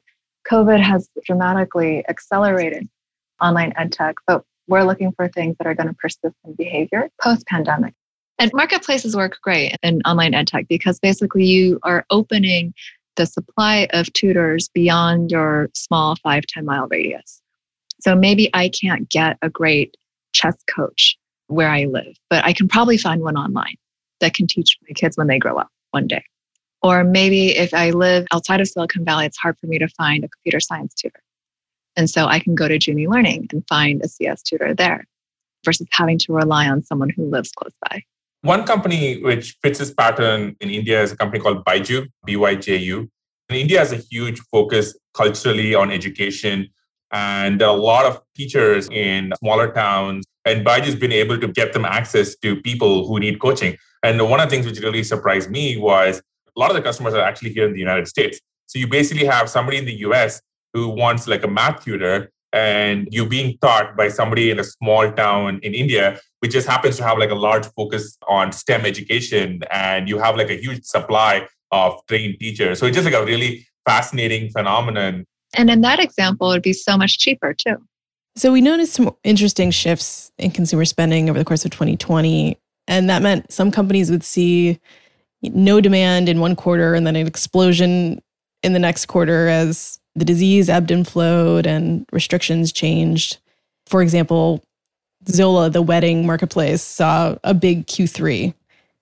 COVID 0.51 0.81
has 0.81 1.07
dramatically 1.23 2.03
accelerated 2.09 2.89
online 3.41 3.71
edtech, 3.79 4.15
but 4.27 4.43
we're 4.67 4.83
looking 4.83 5.13
for 5.13 5.29
things 5.29 5.55
that 5.59 5.65
are 5.65 5.75
going 5.75 5.87
to 5.87 5.95
persist 5.95 6.35
in 6.43 6.55
behavior 6.55 7.09
post 7.21 7.47
pandemic. 7.47 7.93
And 8.37 8.51
marketplaces 8.53 9.15
work 9.15 9.37
great 9.41 9.77
in 9.81 10.01
online 10.05 10.33
edtech 10.33 10.67
because 10.67 10.99
basically 10.99 11.45
you 11.45 11.79
are 11.83 12.05
opening 12.09 12.73
the 13.15 13.25
supply 13.25 13.87
of 13.91 14.11
tutors 14.13 14.69
beyond 14.73 15.31
your 15.31 15.69
small 15.73 16.15
five 16.23 16.43
ten 16.47 16.65
mile 16.65 16.87
radius. 16.89 17.41
So 18.01 18.15
maybe 18.15 18.49
I 18.53 18.69
can't 18.69 19.09
get 19.09 19.37
a 19.41 19.49
great 19.49 19.97
chess 20.33 20.55
coach 20.73 21.17
where 21.47 21.69
I 21.69 21.85
live, 21.85 22.15
but 22.29 22.45
I 22.45 22.53
can 22.53 22.67
probably 22.67 22.97
find 22.97 23.21
one 23.21 23.35
online 23.35 23.75
that 24.21 24.33
can 24.33 24.47
teach 24.47 24.77
my 24.87 24.93
kids 24.93 25.17
when 25.17 25.27
they 25.27 25.39
grow 25.39 25.57
up 25.57 25.69
one 25.91 26.07
day. 26.07 26.23
Or 26.81 27.03
maybe 27.03 27.57
if 27.57 27.73
I 27.73 27.89
live 27.89 28.25
outside 28.31 28.61
of 28.61 28.67
Silicon 28.67 29.03
Valley, 29.03 29.25
it's 29.25 29.37
hard 29.37 29.57
for 29.59 29.67
me 29.67 29.79
to 29.79 29.87
find 29.89 30.23
a 30.23 30.29
computer 30.29 30.59
science 30.59 30.93
tutor. 30.93 31.19
And 31.97 32.09
so 32.09 32.27
I 32.27 32.39
can 32.39 32.55
go 32.55 32.67
to 32.67 32.77
Juni 32.79 33.07
Learning 33.07 33.47
and 33.51 33.67
find 33.67 34.01
a 34.01 34.07
CS 34.07 34.41
tutor 34.43 34.73
there 34.73 35.05
versus 35.65 35.87
having 35.91 36.17
to 36.19 36.33
rely 36.33 36.69
on 36.69 36.83
someone 36.83 37.09
who 37.09 37.29
lives 37.29 37.51
close 37.51 37.73
by. 37.89 38.01
One 38.41 38.63
company 38.63 39.21
which 39.21 39.57
fits 39.61 39.79
this 39.79 39.93
pattern 39.93 40.55
in 40.61 40.69
India 40.69 41.01
is 41.01 41.11
a 41.11 41.17
company 41.17 41.41
called 41.43 41.65
Byju, 41.65 42.07
B-Y-J-U. 42.25 43.09
And 43.49 43.57
India 43.57 43.79
has 43.79 43.91
a 43.91 43.97
huge 43.97 44.39
focus 44.51 44.97
culturally 45.13 45.75
on 45.75 45.91
education. 45.91 46.69
And 47.11 47.61
a 47.61 47.71
lot 47.71 48.05
of 48.05 48.21
teachers 48.37 48.87
in 48.91 49.33
smaller 49.39 49.71
towns, 49.73 50.25
and 50.45 50.65
Byju's 50.65 50.95
been 50.95 51.11
able 51.11 51.37
to 51.39 51.47
get 51.47 51.73
them 51.73 51.83
access 51.83 52.35
to 52.37 52.61
people 52.61 53.07
who 53.07 53.19
need 53.19 53.39
coaching. 53.39 53.75
And 54.03 54.21
one 54.29 54.39
of 54.39 54.49
the 54.49 54.55
things 54.55 54.65
which 54.65 54.79
really 54.79 55.03
surprised 55.03 55.49
me 55.49 55.75
was 55.77 56.21
a 56.55 56.59
lot 56.59 56.69
of 56.69 56.77
the 56.77 56.81
customers 56.81 57.13
are 57.13 57.21
actually 57.21 57.51
here 57.51 57.65
in 57.65 57.73
the 57.73 57.79
United 57.79 58.07
States. 58.07 58.39
So 58.67 58.79
you 58.79 58.87
basically 58.87 59.25
have 59.25 59.49
somebody 59.49 59.77
in 59.77 59.85
the 59.85 59.99
US 60.07 60.41
who 60.73 60.89
wants 60.89 61.27
like 61.27 61.43
a 61.43 61.47
math 61.47 61.83
tutor 61.83 62.31
and 62.53 63.07
you 63.11 63.25
being 63.25 63.57
taught 63.57 63.97
by 63.97 64.07
somebody 64.07 64.51
in 64.51 64.59
a 64.59 64.63
small 64.63 65.11
town 65.11 65.59
in 65.63 65.73
India, 65.73 66.19
which 66.39 66.51
just 66.51 66.67
happens 66.67 66.97
to 66.97 67.03
have 67.03 67.17
like 67.17 67.31
a 67.31 67.35
large 67.35 67.65
focus 67.67 68.17
on 68.27 68.51
STEM 68.51 68.85
education, 68.85 69.61
and 69.71 70.07
you 70.07 70.17
have 70.19 70.35
like 70.35 70.49
a 70.49 70.55
huge 70.55 70.83
supply 70.85 71.47
of 71.71 71.99
trained 72.07 72.39
teachers. 72.39 72.79
So 72.79 72.85
it's 72.85 72.95
just 72.95 73.05
like 73.05 73.13
a 73.13 73.25
really 73.25 73.67
fascinating 73.85 74.49
phenomenon. 74.49 75.25
And 75.55 75.69
in 75.69 75.81
that 75.81 75.99
example, 75.99 76.51
it'd 76.51 76.63
be 76.63 76.73
so 76.73 76.97
much 76.97 77.19
cheaper 77.19 77.53
too. 77.53 77.77
So 78.35 78.51
we 78.51 78.61
noticed 78.61 78.93
some 78.93 79.15
interesting 79.23 79.71
shifts 79.71 80.31
in 80.37 80.51
consumer 80.51 80.85
spending 80.85 81.29
over 81.29 81.39
the 81.39 81.45
course 81.45 81.65
of 81.65 81.71
2020. 81.71 82.57
And 82.87 83.09
that 83.09 83.21
meant 83.21 83.51
some 83.51 83.71
companies 83.71 84.09
would 84.09 84.23
see 84.23 84.79
no 85.41 85.81
demand 85.81 86.29
in 86.29 86.39
one 86.39 86.55
quarter 86.55 86.93
and 86.93 87.05
then 87.05 87.15
an 87.15 87.27
explosion 87.27 88.21
in 88.63 88.73
the 88.73 88.79
next 88.79 89.07
quarter 89.07 89.47
as 89.47 89.99
the 90.15 90.25
disease 90.25 90.69
ebbed 90.69 90.91
and 90.91 91.07
flowed 91.07 91.65
and 91.65 92.05
restrictions 92.11 92.71
changed. 92.71 93.37
For 93.87 94.01
example, 94.01 94.63
Zola, 95.27 95.69
the 95.69 95.81
wedding 95.81 96.25
marketplace, 96.25 96.81
saw 96.81 97.35
a 97.43 97.53
big 97.53 97.87
Q3. 97.87 98.53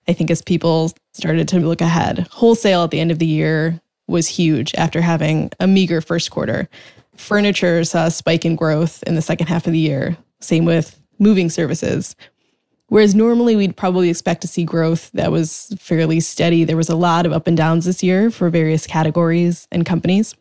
I 0.08 0.12
think 0.12 0.30
as 0.30 0.42
people 0.42 0.92
started 1.12 1.48
to 1.48 1.60
look 1.60 1.80
ahead, 1.80 2.26
wholesale 2.30 2.84
at 2.84 2.90
the 2.90 3.00
end 3.00 3.10
of 3.10 3.18
the 3.18 3.26
year 3.26 3.80
was 4.06 4.26
huge 4.26 4.74
after 4.74 5.00
having 5.00 5.50
a 5.60 5.66
meager 5.66 6.00
first 6.00 6.30
quarter. 6.30 6.68
Furniture 7.16 7.84
saw 7.84 8.06
a 8.06 8.10
spike 8.10 8.44
in 8.44 8.56
growth 8.56 9.02
in 9.04 9.14
the 9.14 9.22
second 9.22 9.48
half 9.48 9.66
of 9.66 9.72
the 9.72 9.78
year. 9.78 10.16
Same 10.40 10.64
with 10.64 11.00
moving 11.18 11.50
services, 11.50 12.14
Whereas 12.88 13.14
normally 13.14 13.54
we'd 13.54 13.76
probably 13.76 14.08
expect 14.08 14.40
to 14.42 14.48
see 14.48 14.64
growth 14.64 15.10
that 15.12 15.30
was 15.30 15.74
fairly 15.78 16.20
steady. 16.20 16.64
There 16.64 16.76
was 16.76 16.88
a 16.88 16.96
lot 16.96 17.26
of 17.26 17.32
up 17.32 17.46
and 17.46 17.56
downs 17.56 17.84
this 17.84 18.02
year 18.02 18.30
for 18.30 18.48
various 18.48 18.86
categories 18.86 19.68
and 19.70 19.84
companies. 19.84 20.34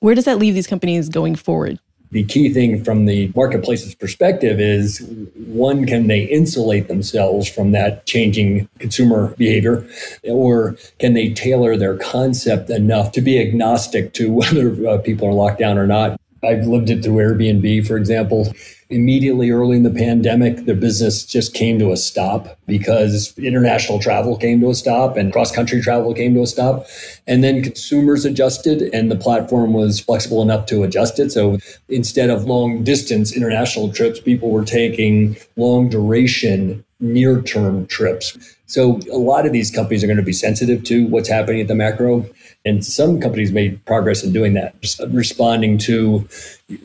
Where 0.00 0.14
does 0.14 0.24
that 0.24 0.38
leave 0.38 0.54
these 0.54 0.66
companies 0.66 1.10
going 1.10 1.34
forward? 1.34 1.78
The 2.12 2.24
key 2.24 2.52
thing 2.52 2.82
from 2.82 3.06
the 3.06 3.30
marketplace's 3.36 3.94
perspective 3.94 4.58
is 4.58 5.00
one, 5.36 5.86
can 5.86 6.08
they 6.08 6.22
insulate 6.24 6.88
themselves 6.88 7.48
from 7.48 7.70
that 7.70 8.04
changing 8.04 8.68
consumer 8.80 9.28
behavior? 9.38 9.88
Or 10.24 10.76
can 10.98 11.14
they 11.14 11.32
tailor 11.32 11.76
their 11.76 11.96
concept 11.96 12.68
enough 12.68 13.12
to 13.12 13.20
be 13.20 13.40
agnostic 13.40 14.12
to 14.14 14.32
whether 14.40 14.88
uh, 14.88 14.98
people 14.98 15.28
are 15.28 15.32
locked 15.32 15.60
down 15.60 15.78
or 15.78 15.86
not? 15.86 16.19
I've 16.42 16.66
lived 16.66 16.90
it 16.90 17.02
through 17.02 17.16
Airbnb, 17.16 17.86
for 17.86 17.96
example 17.96 18.52
immediately 18.90 19.50
early 19.50 19.76
in 19.76 19.84
the 19.84 19.90
pandemic, 19.90 20.66
the 20.66 20.74
business 20.74 21.24
just 21.24 21.54
came 21.54 21.78
to 21.78 21.92
a 21.92 21.96
stop 21.96 22.58
because 22.66 23.36
international 23.38 24.00
travel 24.00 24.36
came 24.36 24.60
to 24.60 24.70
a 24.70 24.74
stop 24.74 25.16
and 25.16 25.32
cross 25.32 25.52
country 25.52 25.80
travel 25.80 26.12
came 26.12 26.34
to 26.34 26.42
a 26.42 26.46
stop. 26.46 26.86
And 27.26 27.42
then 27.42 27.62
consumers 27.62 28.24
adjusted 28.24 28.82
and 28.92 29.10
the 29.10 29.16
platform 29.16 29.72
was 29.72 30.00
flexible 30.00 30.42
enough 30.42 30.66
to 30.66 30.82
adjust 30.82 31.18
it. 31.20 31.30
So 31.30 31.58
instead 31.88 32.30
of 32.30 32.44
long 32.44 32.82
distance 32.82 33.34
international 33.34 33.92
trips, 33.92 34.20
people 34.20 34.50
were 34.50 34.64
taking 34.64 35.36
long 35.56 35.88
duration 35.88 36.84
near 36.98 37.40
term 37.40 37.86
trips. 37.86 38.36
So 38.70 39.00
a 39.10 39.18
lot 39.18 39.46
of 39.46 39.52
these 39.52 39.68
companies 39.68 40.04
are 40.04 40.06
going 40.06 40.16
to 40.16 40.22
be 40.22 40.32
sensitive 40.32 40.84
to 40.84 41.04
what's 41.08 41.28
happening 41.28 41.60
at 41.60 41.66
the 41.66 41.74
macro. 41.74 42.24
And 42.64 42.84
some 42.84 43.20
companies 43.20 43.50
made 43.50 43.84
progress 43.84 44.22
in 44.22 44.32
doing 44.32 44.54
that, 44.54 44.80
just 44.80 45.00
responding 45.08 45.76
to, 45.78 46.28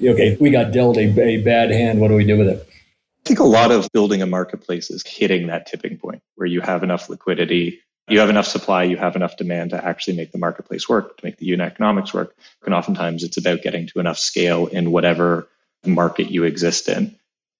okay, 0.03 0.35
we 0.39 0.49
got 0.49 0.71
dealt 0.71 0.97
a, 0.97 1.21
a 1.21 1.43
bad 1.43 1.69
hand. 1.69 2.01
What 2.01 2.07
do 2.07 2.15
we 2.15 2.25
do 2.25 2.39
with 2.39 2.47
it? 2.47 2.67
I 2.67 3.23
think 3.27 3.39
a 3.39 3.43
lot 3.43 3.69
of 3.71 3.87
building 3.91 4.23
a 4.23 4.25
marketplace 4.25 4.89
is 4.89 5.03
hitting 5.05 5.45
that 5.47 5.67
tipping 5.67 5.97
point 5.97 6.23
where 6.33 6.47
you 6.47 6.59
have 6.61 6.81
enough 6.81 7.07
liquidity, 7.07 7.79
you 8.07 8.19
have 8.19 8.31
enough 8.31 8.47
supply, 8.47 8.83
you 8.83 8.97
have 8.97 9.15
enough 9.15 9.37
demand 9.37 9.69
to 9.69 9.85
actually 9.85 10.17
make 10.17 10.31
the 10.31 10.39
marketplace 10.39 10.89
work, 10.89 11.17
to 11.17 11.25
make 11.25 11.37
the 11.37 11.45
unit 11.45 11.71
economics 11.71 12.15
work. 12.15 12.35
And 12.65 12.73
oftentimes 12.73 13.23
it's 13.23 13.37
about 13.37 13.61
getting 13.61 13.85
to 13.89 13.99
enough 13.99 14.17
scale 14.17 14.65
in 14.65 14.89
whatever 14.89 15.47
market 15.85 16.31
you 16.31 16.45
exist 16.45 16.89
in. 16.89 17.15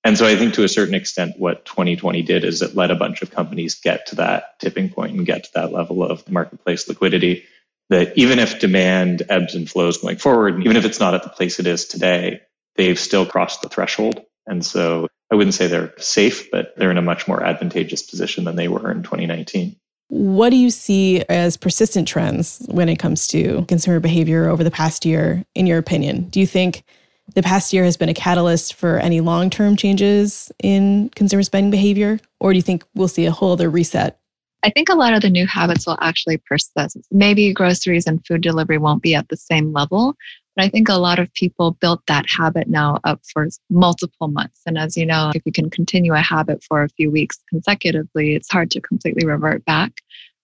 And 0.05 0.19
so 0.19 0.27
I 0.27 0.35
think 0.35 0.53
to 0.53 0.63
a 0.63 0.69
certain 0.69 0.93
extent, 0.93 1.33
what 1.39 1.65
2020 1.65 2.21
did 2.21 2.43
is 2.43 2.61
it 2.61 2.75
let 2.75 2.91
a 2.91 2.95
bunch 2.95 3.23
of 3.23 3.31
companies 3.31 3.73
get 3.73 4.05
to 4.07 4.15
that 4.17 4.59
tipping 4.59 4.89
point 4.89 5.17
and 5.17 5.25
get 5.25 5.45
to 5.45 5.49
that 5.55 5.73
level 5.73 6.03
of 6.03 6.29
marketplace 6.29 6.87
liquidity 6.87 7.43
that 7.89 8.15
even 8.15 8.37
if 8.37 8.59
demand 8.59 9.23
ebbs 9.29 9.55
and 9.55 9.67
flows 9.67 9.97
going 9.97 10.17
forward, 10.17 10.53
and 10.53 10.63
even 10.63 10.77
if 10.77 10.85
it's 10.85 10.99
not 10.99 11.15
at 11.15 11.23
the 11.23 11.29
place 11.29 11.59
it 11.59 11.65
is 11.65 11.85
today, 11.85 12.41
they've 12.75 12.99
still 12.99 13.25
crossed 13.25 13.63
the 13.63 13.69
threshold. 13.69 14.21
And 14.45 14.63
so 14.63 15.07
I 15.31 15.35
wouldn't 15.35 15.55
say 15.55 15.65
they're 15.65 15.93
safe, 15.97 16.51
but 16.51 16.75
they're 16.77 16.91
in 16.91 16.99
a 16.99 17.01
much 17.01 17.27
more 17.27 17.43
advantageous 17.43 18.03
position 18.03 18.43
than 18.43 18.55
they 18.55 18.67
were 18.67 18.91
in 18.91 19.01
2019. 19.01 19.75
What 20.09 20.51
do 20.51 20.55
you 20.55 20.69
see 20.69 21.23
as 21.29 21.57
persistent 21.57 22.07
trends 22.07 22.63
when 22.69 22.89
it 22.89 22.99
comes 22.99 23.27
to 23.29 23.65
consumer 23.67 23.99
behavior 23.99 24.49
over 24.49 24.63
the 24.63 24.69
past 24.69 25.03
year, 25.03 25.43
in 25.55 25.65
your 25.65 25.79
opinion? 25.79 26.29
Do 26.29 26.39
you 26.39 26.45
think 26.45 26.83
the 27.33 27.41
past 27.41 27.73
year 27.73 27.83
has 27.83 27.97
been 27.97 28.09
a 28.09 28.13
catalyst 28.13 28.75
for 28.75 28.97
any 28.99 29.21
long 29.21 29.49
term 29.49 29.75
changes 29.75 30.51
in 30.61 31.09
consumer 31.15 31.43
spending 31.43 31.71
behavior? 31.71 32.19
Or 32.39 32.53
do 32.53 32.57
you 32.57 32.63
think 32.63 32.83
we'll 32.93 33.07
see 33.07 33.25
a 33.25 33.31
whole 33.31 33.53
other 33.53 33.69
reset 33.69 34.19
I 34.65 34.71
think 34.71 34.89
a 34.89 34.95
lot 34.95 35.13
of 35.13 35.21
the 35.21 35.29
new 35.29 35.45
habits 35.45 35.85
will 35.85 35.97
actually 36.01 36.38
persist. 36.38 36.97
Maybe 37.11 37.53
groceries 37.53 38.07
and 38.07 38.25
food 38.25 38.41
delivery 38.41 38.79
won't 38.79 39.03
be 39.03 39.13
at 39.13 39.29
the 39.29 39.38
same 39.38 39.71
level, 39.71 40.15
but 40.55 40.65
I 40.65 40.69
think 40.69 40.89
a 40.89 40.95
lot 40.95 41.19
of 41.19 41.31
people 41.35 41.77
built 41.79 42.01
that 42.07 42.25
habit 42.27 42.67
now 42.67 42.99
up 43.03 43.21
for 43.31 43.47
multiple 43.69 44.27
months. 44.27 44.61
And 44.65 44.79
as 44.79 44.97
you 44.97 45.05
know, 45.05 45.31
if 45.35 45.43
you 45.45 45.51
can 45.51 45.69
continue 45.69 46.13
a 46.13 46.19
habit 46.19 46.63
for 46.67 46.81
a 46.81 46.89
few 46.89 47.11
weeks 47.11 47.38
consecutively, 47.47 48.33
it's 48.33 48.51
hard 48.51 48.71
to 48.71 48.81
completely 48.81 49.27
revert 49.27 49.63
back. 49.65 49.91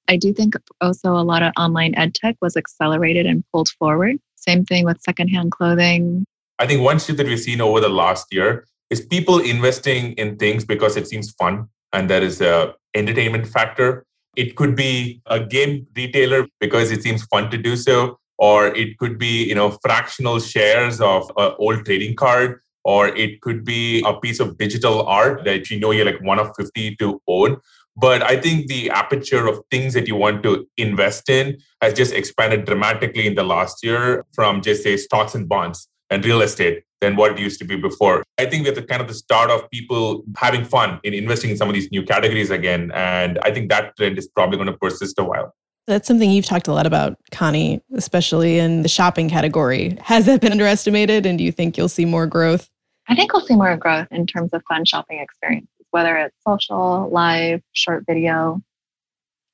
I 0.08 0.18
do 0.18 0.34
think 0.34 0.54
also 0.82 1.14
a 1.14 1.26
lot 1.26 1.42
of 1.42 1.52
online 1.58 1.96
ed 1.96 2.14
tech 2.14 2.36
was 2.42 2.56
accelerated 2.56 3.26
and 3.26 3.44
pulled 3.52 3.70
forward. 3.70 4.18
Same 4.36 4.66
thing 4.66 4.86
with 4.86 5.02
secondhand 5.02 5.52
clothing. 5.52 6.26
I 6.62 6.68
think 6.68 6.84
one 6.84 7.00
shift 7.00 7.18
that 7.18 7.26
we've 7.26 7.40
seen 7.40 7.60
over 7.60 7.80
the 7.80 7.90
last 7.90 8.28
year 8.32 8.68
is 8.92 9.02
people 9.02 9.40
investing 9.40 10.12
in 10.14 10.38
things 10.38 10.64
because 10.64 10.96
it 10.96 11.08
seems 11.08 11.32
fun 11.32 11.68
and 11.92 12.08
there 12.08 12.22
is 12.22 12.40
a 12.40 12.76
entertainment 12.94 13.48
factor. 13.48 14.06
It 14.36 14.56
could 14.56 14.76
be 14.76 15.24
a 15.26 15.40
game 15.40 15.88
retailer 15.96 16.46
because 16.60 16.92
it 16.92 17.02
seems 17.02 17.24
fun 17.24 17.50
to 17.50 17.58
do 17.58 17.76
so, 17.76 18.20
or 18.38 18.68
it 18.68 19.00
could 19.00 19.18
be 19.18 19.44
you 19.50 19.56
know 19.56 19.72
fractional 19.82 20.40
shares 20.40 21.02
of 21.02 21.32
an 21.36 21.54
old 21.58 21.84
trading 21.84 22.16
card, 22.16 22.62
or 22.86 23.08
it 23.08 23.42
could 23.42 23.66
be 23.66 24.04
a 24.06 24.14
piece 24.14 24.40
of 24.40 24.60
digital 24.60 25.02
art 25.08 25.44
that 25.46 25.72
you 25.72 25.80
know 25.80 25.90
you're 25.90 26.06
like 26.06 26.22
one 26.22 26.38
of 26.38 26.56
50 26.56 26.96
to 26.98 27.20
own. 27.28 27.58
But 27.98 28.22
I 28.22 28.40
think 28.40 28.68
the 28.68 28.92
aperture 28.92 29.48
of 29.48 29.62
things 29.72 29.96
that 29.96 30.08
you 30.08 30.16
want 30.16 30.44
to 30.44 30.68
invest 30.78 31.28
in 31.28 31.58
has 31.82 31.96
just 31.96 32.14
expanded 32.14 32.66
dramatically 32.66 33.26
in 33.26 33.34
the 33.34 33.44
last 33.44 33.84
year 33.84 34.26
from 34.34 34.62
just 34.62 34.84
say 34.84 34.96
stocks 34.96 35.34
and 35.34 35.50
bonds 35.50 35.88
and 36.12 36.24
real 36.24 36.42
estate 36.42 36.84
than 37.00 37.16
what 37.16 37.32
it 37.32 37.40
used 37.40 37.58
to 37.60 37.66
be 37.66 37.76
before. 37.76 38.24
I 38.38 38.46
think 38.46 38.64
we're 38.64 38.70
at 38.70 38.76
the 38.76 38.84
kind 38.84 39.02
of 39.02 39.08
the 39.08 39.14
start 39.16 39.50
of 39.50 39.68
people 39.72 40.24
having 40.38 40.64
fun 40.64 41.00
in 41.04 41.14
investing 41.14 41.50
in 41.50 41.58
some 41.58 41.68
of 41.68 41.74
these 41.74 41.92
new 41.92 42.04
categories 42.04 42.52
again. 42.52 42.92
And 42.94 43.40
I 43.44 43.52
think 43.52 43.70
that 43.70 43.98
trend 43.98 44.20
is 44.20 44.28
probably 44.28 44.58
going 44.58 44.68
to 44.68 44.78
persist 44.78 45.18
a 45.18 45.24
while. 45.24 45.56
That's 45.88 46.08
something 46.08 46.30
you've 46.30 46.46
talked 46.46 46.68
a 46.68 46.74
lot 46.74 46.86
about, 46.86 47.18
Connie, 47.32 47.82
especially 47.96 48.60
in 48.60 48.84
the 48.84 48.90
shopping 48.90 49.30
category. 49.30 49.98
Has 50.02 50.28
that 50.28 50.42
been 50.42 50.52
underestimated? 50.52 51.26
And 51.26 51.40
do 51.40 51.44
you 51.44 51.52
think 51.52 51.76
you'll 51.76 51.90
see 51.90 52.06
more 52.06 52.28
growth? 52.28 52.70
I 53.08 53.16
think 53.16 53.34
we'll 53.34 53.46
see 53.46 53.56
more 53.56 53.76
growth 53.78 54.08
in 54.12 54.28
terms 54.28 54.54
of 54.54 54.62
fun 54.70 54.86
shopping 54.86 55.20
experiences, 55.20 55.70
whether 55.90 56.16
it's 56.18 56.36
social, 56.48 57.10
live, 57.12 57.62
short 57.74 58.06
video, 58.06 58.62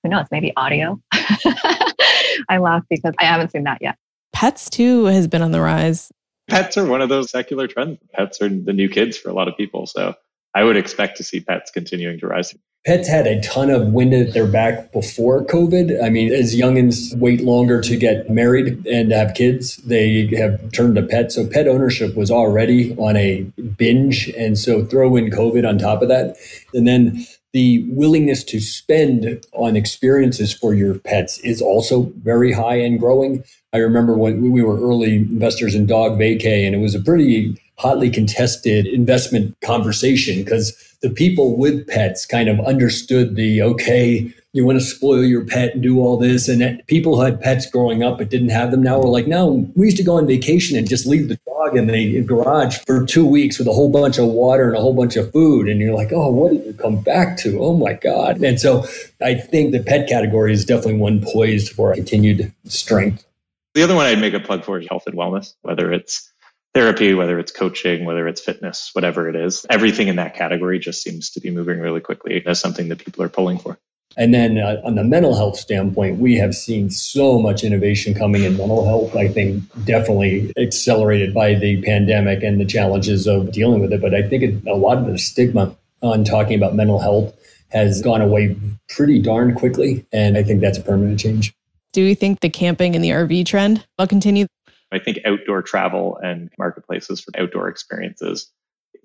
who 0.03 0.09
knows, 0.09 0.25
maybe 0.31 0.51
audio. 0.57 0.99
I 1.13 2.57
laugh 2.59 2.83
because 2.89 3.13
I 3.19 3.25
haven't 3.25 3.51
seen 3.51 3.63
that 3.63 3.77
yet. 3.81 3.95
Pets 4.33 4.69
too 4.69 5.05
has 5.05 5.27
been 5.27 5.41
on 5.41 5.51
the 5.51 5.61
rise 5.61 6.11
pets 6.47 6.77
are 6.77 6.86
one 6.86 7.01
of 7.01 7.10
those 7.10 7.29
secular 7.29 7.67
trends. 7.67 7.99
Pets 8.13 8.41
are 8.41 8.49
the 8.49 8.73
new 8.73 8.89
kids 8.89 9.17
for 9.17 9.29
a 9.29 9.33
lot 9.33 9.47
of 9.47 9.57
people. 9.57 9.88
So 9.88 10.15
I 10.55 10.63
would 10.63 10.77
expect 10.77 11.17
to 11.17 11.23
see 11.23 11.39
pets 11.39 11.71
continuing 11.71 12.19
to 12.19 12.27
rise. 12.27 12.55
Pets 12.86 13.07
had 13.07 13.27
a 13.27 13.41
ton 13.41 13.69
of 13.69 13.91
wind 13.91 14.13
at 14.13 14.33
their 14.33 14.47
back 14.47 14.93
before 14.93 15.43
COVID. 15.43 16.01
I 16.01 16.10
mean, 16.10 16.33
as 16.33 16.55
youngins 16.55 17.13
wait 17.17 17.41
longer 17.41 17.81
to 17.81 17.97
get 17.97 18.29
married 18.29 18.88
and 18.88 19.12
have 19.12 19.33
kids, 19.33 19.75
they 19.77 20.27
have 20.38 20.71
turned 20.71 20.95
to 20.95 21.03
pets. 21.03 21.36
So 21.36 21.45
pet 21.45 21.67
ownership 21.67 22.15
was 22.15 22.31
already 22.31 22.95
on 22.95 23.17
a 23.17 23.41
binge. 23.77 24.29
And 24.29 24.57
so 24.57 24.86
throw 24.86 25.17
in 25.17 25.29
COVID 25.29 25.67
on 25.67 25.77
top 25.77 26.01
of 26.01 26.07
that. 26.07 26.38
And 26.73 26.88
then 26.88 27.25
the 27.53 27.86
willingness 27.89 28.43
to 28.45 28.60
spend 28.60 29.45
on 29.53 29.75
experiences 29.75 30.53
for 30.53 30.73
your 30.73 30.99
pets 30.99 31.39
is 31.39 31.62
also 31.62 32.12
very 32.17 32.51
high 32.51 32.75
and 32.75 32.99
growing. 32.99 33.43
I 33.73 33.77
remember 33.77 34.17
when 34.17 34.51
we 34.51 34.62
were 34.62 34.79
early 34.79 35.15
investors 35.17 35.73
in 35.73 35.86
Dog 35.86 36.19
Vacay, 36.19 36.65
and 36.65 36.75
it 36.75 36.79
was 36.79 36.95
a 36.95 36.99
pretty 36.99 37.57
hotly 37.77 38.10
contested 38.10 38.88
investment 38.88 39.55
conversation 39.62 40.43
because 40.43 40.95
the 41.01 41.10
people 41.10 41.57
with 41.57 41.88
pets 41.88 42.25
kind 42.25 42.49
of 42.49 42.60
understood 42.62 43.36
the 43.36 43.62
okay, 43.62 44.33
you 44.53 44.65
want 44.65 44.79
to 44.79 44.86
spoil 44.86 45.23
your 45.23 45.45
pet 45.45 45.73
and 45.73 45.83
do 45.83 45.99
all 45.99 46.17
this. 46.17 46.47
And 46.47 46.81
people 46.88 47.15
who 47.15 47.23
had 47.23 47.41
pets 47.41 47.69
growing 47.69 48.03
up 48.03 48.17
but 48.17 48.29
didn't 48.29 48.49
have 48.49 48.71
them 48.71 48.81
now 48.81 48.99
were 48.99 49.10
like, 49.10 49.27
no, 49.27 49.69
we 49.75 49.86
used 49.86 49.97
to 49.97 50.03
go 50.03 50.17
on 50.17 50.25
vacation 50.25 50.77
and 50.77 50.88
just 50.88 51.05
leave 51.05 51.27
the 51.27 51.39
dog 51.45 51.77
in 51.77 51.88
the 51.88 52.21
garage 52.23 52.79
for 52.86 53.05
two 53.05 53.25
weeks 53.25 53.60
with 53.60 53.67
a 53.67 53.73
whole 53.73 53.89
bunch 53.89 54.17
of 54.17 54.27
water 54.27 54.67
and 54.67 54.77
a 54.77 54.81
whole 54.81 54.93
bunch 54.93 55.15
of 55.15 55.31
food. 55.31 55.67
And 55.67 55.79
you're 55.79 55.93
like, 55.93 56.12
oh, 56.12 56.31
what 56.31 56.53
did 56.53 56.65
you 56.65 56.73
come 56.73 57.01
back 57.01 57.38
to? 57.39 57.60
Oh 57.62 57.75
my 57.75 57.93
God. 57.93 58.41
And 58.41 58.60
so 58.60 58.86
I 59.21 59.36
think 59.36 59.73
the 59.73 59.83
pet 59.83 60.07
category 60.07 60.53
is 60.53 60.65
definitely 60.65 60.97
one 60.97 61.21
poised 61.21 61.73
for 61.73 61.93
continued 61.93 62.51
strength. 62.65 63.25
The 63.73 63.83
other 63.83 63.95
one 63.95 64.05
I'd 64.07 64.19
make 64.19 64.33
a 64.33 64.39
plug 64.39 64.63
for 64.63 64.79
is 64.79 64.88
health 64.89 65.03
and 65.05 65.15
wellness, 65.15 65.53
whether 65.62 65.91
it's 65.91 66.31
therapy, 66.73 67.13
whether 67.13 67.38
it's 67.38 67.51
coaching, 67.51 68.05
whether 68.05 68.27
it's 68.27 68.41
fitness, 68.41 68.91
whatever 68.93 69.29
it 69.29 69.36
is. 69.36 69.65
Everything 69.69 70.07
in 70.07 70.15
that 70.15 70.36
category 70.36 70.79
just 70.79 71.03
seems 71.03 71.31
to 71.31 71.41
be 71.41 71.51
moving 71.51 71.79
really 71.79 72.01
quickly 72.01 72.43
as 72.45 72.60
something 72.60 72.89
that 72.89 72.99
people 72.99 73.23
are 73.23 73.29
pulling 73.29 73.60
for. 73.60 73.77
And 74.17 74.34
then 74.34 74.58
uh, 74.58 74.82
on 74.84 74.95
the 74.95 75.03
mental 75.03 75.36
health 75.36 75.58
standpoint, 75.58 76.17
we 76.17 76.36
have 76.38 76.56
seen 76.56 76.89
so 76.89 77.39
much 77.39 77.63
innovation 77.63 78.15
coming 78.15 78.43
in 78.43 78.58
mental 78.58 78.84
health. 78.84 79.15
I 79.15 79.27
think 79.27 79.63
definitely 79.86 80.51
accelerated 80.58 81.36
by 81.36 81.53
the 81.53 81.82
pandemic 81.84 82.41
and 82.41 82.60
the 82.60 82.65
challenges 82.65 83.27
of 83.27 83.51
dealing 83.51 83.80
with 83.80 83.93
it. 83.93 84.01
But 84.01 84.15
I 84.15 84.27
think 84.27 84.43
it, 84.43 84.67
a 84.67 84.75
lot 84.75 84.97
of 84.97 85.06
the 85.06 85.19
stigma 85.19 85.75
on 86.01 86.23
talking 86.23 86.58
about 86.58 86.73
mental 86.73 86.99
health 86.99 87.34
has 87.69 88.01
gone 88.01 88.21
away 88.21 88.56
pretty 88.89 89.21
darn 89.21 89.53
quickly. 89.53 90.06
And 90.12 90.36
I 90.36 90.43
think 90.43 90.62
that's 90.62 90.80
a 90.80 90.82
permanent 90.84 91.19
change. 91.19 91.53
Do 91.93 92.01
you 92.01 92.15
think 92.15 92.39
the 92.39 92.49
camping 92.49 92.95
and 92.95 93.03
the 93.03 93.12
RV 93.12 93.45
trend 93.45 93.86
will 93.99 94.08
continue? 94.08 94.47
I 94.91 94.99
think 94.99 95.19
outdoor 95.25 95.62
travel 95.62 96.17
and 96.23 96.49
marketplaces 96.58 97.21
for 97.21 97.39
outdoor 97.39 97.67
experiences 97.67 98.51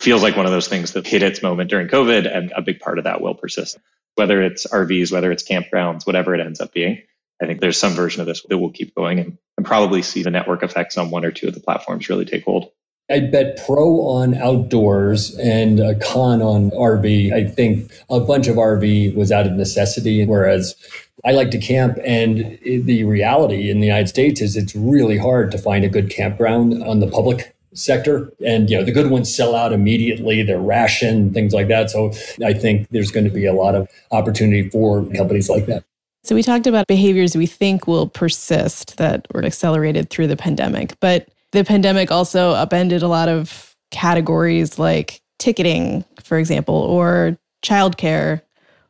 feels 0.03 0.23
like 0.23 0.37
one 0.37 0.47
of 0.47 0.53
those 0.53 0.69
things 0.69 0.93
that 0.93 1.07
hit 1.07 1.23
its 1.23 1.43
moment 1.43 1.71
during 1.71 1.89
COVID, 1.89 2.35
and 2.35 2.53
a 2.57 2.63
big 2.63 2.81
part 2.81 2.99
of 2.99 3.05
that 3.05 3.21
will 3.21 3.35
persist 3.35 3.79
whether 4.15 4.43
it's 4.43 4.67
RVs, 4.67 5.13
whether 5.13 5.33
it's 5.33 5.43
campgrounds, 5.43 6.07
whatever 6.07 6.35
it 6.35 6.41
ends 6.41 6.61
up 6.61 6.73
being. 6.73 7.03
I 7.43 7.47
think 7.47 7.61
there's 7.61 7.79
some 7.79 7.93
version 7.93 8.21
of 8.21 8.27
this 8.27 8.43
that 8.49 8.59
will 8.59 8.71
keep 8.71 8.95
going 8.95 9.19
and, 9.19 9.39
and 9.57 9.67
probably 9.67 10.03
see 10.03 10.23
the 10.23 10.31
network 10.31 10.63
effects 10.63 10.97
on 10.97 11.11
one 11.11 11.25
or 11.25 11.31
two 11.31 11.49
of 11.49 11.55
the 11.55 11.61
platforms 11.61 12.09
really 12.09 12.25
take 12.25 12.45
hold. 12.45 12.71
I 13.11 13.21
bet 13.21 13.59
pro 13.67 14.01
on 14.03 14.35
outdoors 14.37 15.37
and 15.39 15.81
a 15.81 15.99
con 15.99 16.41
on 16.41 16.71
RV. 16.71 17.33
I 17.33 17.45
think 17.45 17.91
a 18.09 18.21
bunch 18.21 18.47
of 18.47 18.57
RV 18.57 19.17
was 19.17 19.33
out 19.33 19.47
of 19.47 19.53
necessity, 19.53 20.25
whereas 20.25 20.77
I 21.25 21.33
like 21.33 21.51
to 21.51 21.59
camp. 21.59 21.99
And 22.05 22.59
the 22.65 23.05
reality 23.05 23.71
in 23.71 23.81
the 23.81 23.87
United 23.87 24.09
States 24.09 24.41
is 24.41 24.57
it's 24.57 24.77
really 24.77 25.19
hard 25.19 25.51
to 25.51 25.59
find 25.59 25.85
a 25.85 25.89
good 25.89 26.11
campground 26.11 26.83
on 26.85 27.01
the 27.01 27.09
public 27.09 27.55
sector 27.75 28.33
and 28.45 28.69
you 28.71 28.77
know 28.77 28.85
the 28.85 28.93
good 28.93 29.11
ones 29.11 29.35
sell 29.35 29.55
out 29.55 29.73
immediately 29.73 30.43
they're 30.43 30.61
rationed 30.61 31.35
things 31.35 31.53
like 31.53 31.69
that. 31.69 31.91
So 31.91 32.13
i 32.45 32.53
think 32.53 32.89
there's 32.91 33.11
going 33.11 33.25
to 33.25 33.31
be 33.31 33.47
a 33.47 33.53
lot 33.53 33.75
of 33.75 33.89
opportunity 34.11 34.69
for 34.69 35.05
companies 35.07 35.49
like 35.49 35.67
that. 35.67 35.85
So 36.25 36.35
we 36.35 36.43
talked 36.43 36.67
about 36.67 36.87
behaviors 36.87 37.37
we 37.37 37.47
think 37.47 37.87
will 37.87 38.09
persist 38.09 38.97
that 38.99 39.27
were 39.33 39.45
accelerated 39.45 40.11
through 40.11 40.29
the 40.29 40.37
pandemic 40.37 40.99
but 41.01 41.29
the 41.53 41.65
pandemic 41.65 42.11
also 42.11 42.53
upended 42.53 43.03
a 43.03 43.09
lot 43.09 43.29
of 43.29 43.75
categories 43.91 44.79
like 44.79 45.21
ticketing 45.39 46.05
for 46.23 46.39
example 46.39 46.75
or 46.75 47.37
childcare 47.65 48.43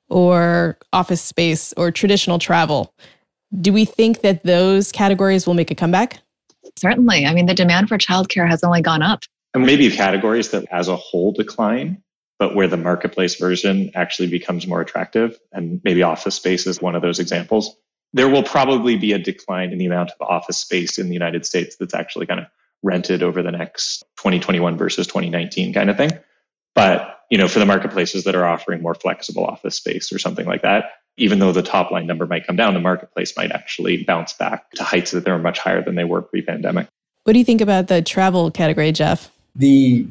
or 0.09 0.79
office 0.93 1.23
space 1.23 1.73
or 1.77 1.91
traditional 1.91 2.39
travel. 2.39 2.93
Do 3.61 3.73
we 3.73 3.85
think 3.85 4.21
that 4.21 4.43
those 4.45 4.93
categories 4.93 5.47
will 5.47 5.55
make 5.55 5.71
a 5.71 5.75
comeback 5.75 6.21
Certainly. 6.77 7.27
I 7.27 7.35
mean, 7.35 7.47
the 7.47 7.55
demand 7.55 7.89
for 7.89 7.99
childcare 7.99 8.49
has 8.49 8.65
only 8.65 8.83
gone 8.83 9.03
up. 9.03 9.23
And 9.55 9.67
maybe 9.67 9.91
categories 9.91 10.51
that 10.51 10.67
as 10.71 10.89
a 10.89 10.97
whole 10.97 11.33
decline, 11.33 12.03
but 12.39 12.55
where 12.55 12.69
the 12.69 12.77
marketplace 12.77 13.37
version 13.37 13.91
actually 13.95 14.29
becomes 14.29 14.67
more 14.67 14.81
attractive. 14.81 15.39
And 15.53 15.81
maybe 15.85 16.03
office 16.03 16.35
space 16.35 16.67
is 16.67 16.81
one 16.81 16.95
of 16.95 17.03
those 17.03 17.19
examples. 17.19 17.77
There 18.15 18.29
will 18.29 18.43
probably 18.43 18.97
be 18.97 19.13
a 19.13 19.19
decline 19.19 19.73
in 19.73 19.79
the 19.79 19.87
amount 19.87 20.11
of 20.11 20.27
office 20.27 20.59
space 20.59 20.99
in 20.99 21.09
the 21.09 21.15
United 21.15 21.47
States 21.47 21.77
that's 21.77 21.95
actually 21.95 22.27
kind 22.27 22.41
of 22.41 22.47
rented 22.83 23.23
over 23.23 23.43
the 23.43 23.53
next 23.53 24.05
2021 24.17 24.77
versus 24.77 25.07
2019 25.07 25.73
kind 25.73 25.91
of 25.91 25.97
thing. 25.97 26.11
But, 26.75 27.21
you 27.31 27.39
know, 27.39 27.49
for 27.49 27.59
the 27.59 27.67
marketplaces 27.67 28.25
that 28.25 28.35
are 28.35 28.47
offering 28.47 28.83
more 28.83 28.95
flexible 28.95 29.45
office 29.45 29.77
space 29.77 30.13
or 30.13 30.19
something 30.19 30.47
like 30.47 30.63
that, 30.63 30.87
even 31.17 31.39
though 31.39 31.53
the 31.53 31.63
top 31.63 31.91
line 31.91 32.07
number 32.07 32.27
might 32.27 32.47
come 32.47 32.57
down, 32.57 32.75
the 32.75 32.81
marketplace 32.81 33.37
might 33.37 33.53
actually 33.53 34.05
bounce 34.05 34.33
back 34.33 34.71
to 34.73 34.85
heights 34.85 35.11
that 35.11 35.29
are 35.29 35.39
much 35.39 35.59
higher 35.59 35.83
than 35.83 35.95
they 35.95 36.05
were 36.05 36.23
pre 36.23 36.43
pandemic. 36.43 36.87
What 37.25 37.35
do 37.35 37.39
you 37.39 37.45
think 37.45 37.61
about 37.61 37.89
the 37.89 38.03
travel 38.03 38.51
category, 38.51 38.91
Jeff? 38.93 39.31
The 39.55 40.07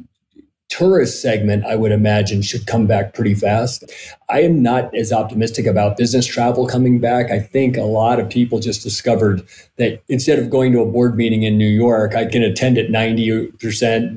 tourist 0.72 1.22
segment, 1.22 1.66
I 1.66 1.76
would 1.76 1.92
imagine, 1.92 2.42
should 2.42 2.66
come 2.66 2.88
back 2.88 3.14
pretty 3.14 3.36
fast. 3.36 3.84
I 4.30 4.42
am 4.42 4.64
not 4.64 4.96
as 4.96 5.12
optimistic 5.12 5.66
about 5.66 5.98
business 5.98 6.26
travel 6.26 6.66
coming 6.66 7.00
back. 7.00 7.30
I 7.30 7.40
think 7.40 7.76
a 7.76 7.82
lot 7.82 8.22
of 8.22 8.30
people 8.30 8.60
just 8.60 8.82
discovered 8.82 9.46
that 9.76 10.02
instead 10.08 10.40
of 10.40 10.50
going 10.50 10.72
to 10.72 10.80
a 10.80 10.86
board 10.86 11.18
meeting 11.18 11.44
in 11.44 11.58
New 11.58 11.68
York, 11.68 12.16
I 12.16 12.26
can 12.26 12.42
attend 12.42 12.78
at 12.78 12.88
90%, 12.88 13.52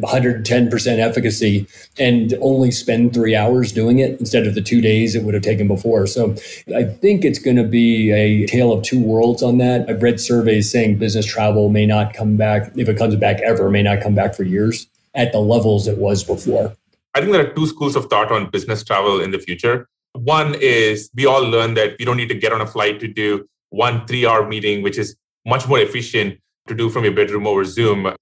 110% 0.00 0.98
efficacy 0.98 1.66
and 1.98 2.34
only 2.40 2.70
spend 2.70 3.12
three 3.12 3.34
hours 3.34 3.72
doing 3.72 3.98
it 3.98 4.20
instead 4.20 4.46
of 4.46 4.54
the 4.54 4.62
two 4.62 4.80
days 4.80 5.16
it 5.16 5.24
would 5.24 5.34
have 5.34 5.42
taken 5.42 5.66
before. 5.66 6.06
So 6.06 6.36
I 6.74 6.84
think 6.84 7.24
it's 7.24 7.40
going 7.40 7.56
to 7.56 7.64
be 7.64 8.12
a 8.12 8.46
tale 8.46 8.72
of 8.72 8.84
two 8.84 9.02
worlds 9.02 9.42
on 9.42 9.58
that. 9.58 9.90
I've 9.90 10.04
read 10.04 10.20
surveys 10.20 10.70
saying 10.70 10.98
business 10.98 11.26
travel 11.26 11.68
may 11.68 11.84
not 11.84 12.14
come 12.14 12.36
back, 12.36 12.70
if 12.76 12.88
it 12.88 12.96
comes 12.96 13.16
back 13.16 13.40
ever, 13.40 13.70
may 13.70 13.82
not 13.82 14.00
come 14.00 14.14
back 14.14 14.34
for 14.36 14.44
years 14.44 14.86
at 15.14 15.32
the 15.32 15.38
levels 15.38 15.86
it 15.86 15.98
was 15.98 16.24
before. 16.24 16.74
I 17.14 17.20
think 17.20 17.32
there 17.32 17.46
are 17.46 17.52
two 17.52 17.66
schools 17.66 17.96
of 17.96 18.06
thought 18.06 18.32
on 18.32 18.50
business 18.50 18.82
travel 18.82 19.20
in 19.20 19.30
the 19.30 19.38
future. 19.38 19.88
One 20.12 20.54
is 20.60 21.10
we 21.14 21.26
all 21.26 21.42
learn 21.42 21.74
that 21.74 21.96
we 21.98 22.04
don't 22.04 22.16
need 22.16 22.28
to 22.28 22.34
get 22.34 22.52
on 22.52 22.60
a 22.60 22.66
flight 22.66 23.00
to 23.00 23.08
do 23.08 23.46
one 23.70 24.06
three 24.06 24.26
hour 24.26 24.46
meeting, 24.46 24.82
which 24.82 24.98
is 24.98 25.16
much 25.46 25.68
more 25.68 25.78
efficient 25.78 26.38
to 26.68 26.74
do 26.74 26.88
from 26.88 27.04
your 27.04 27.12
bedroom 27.12 27.46
over 27.46 27.64
Zoom. 27.64 28.14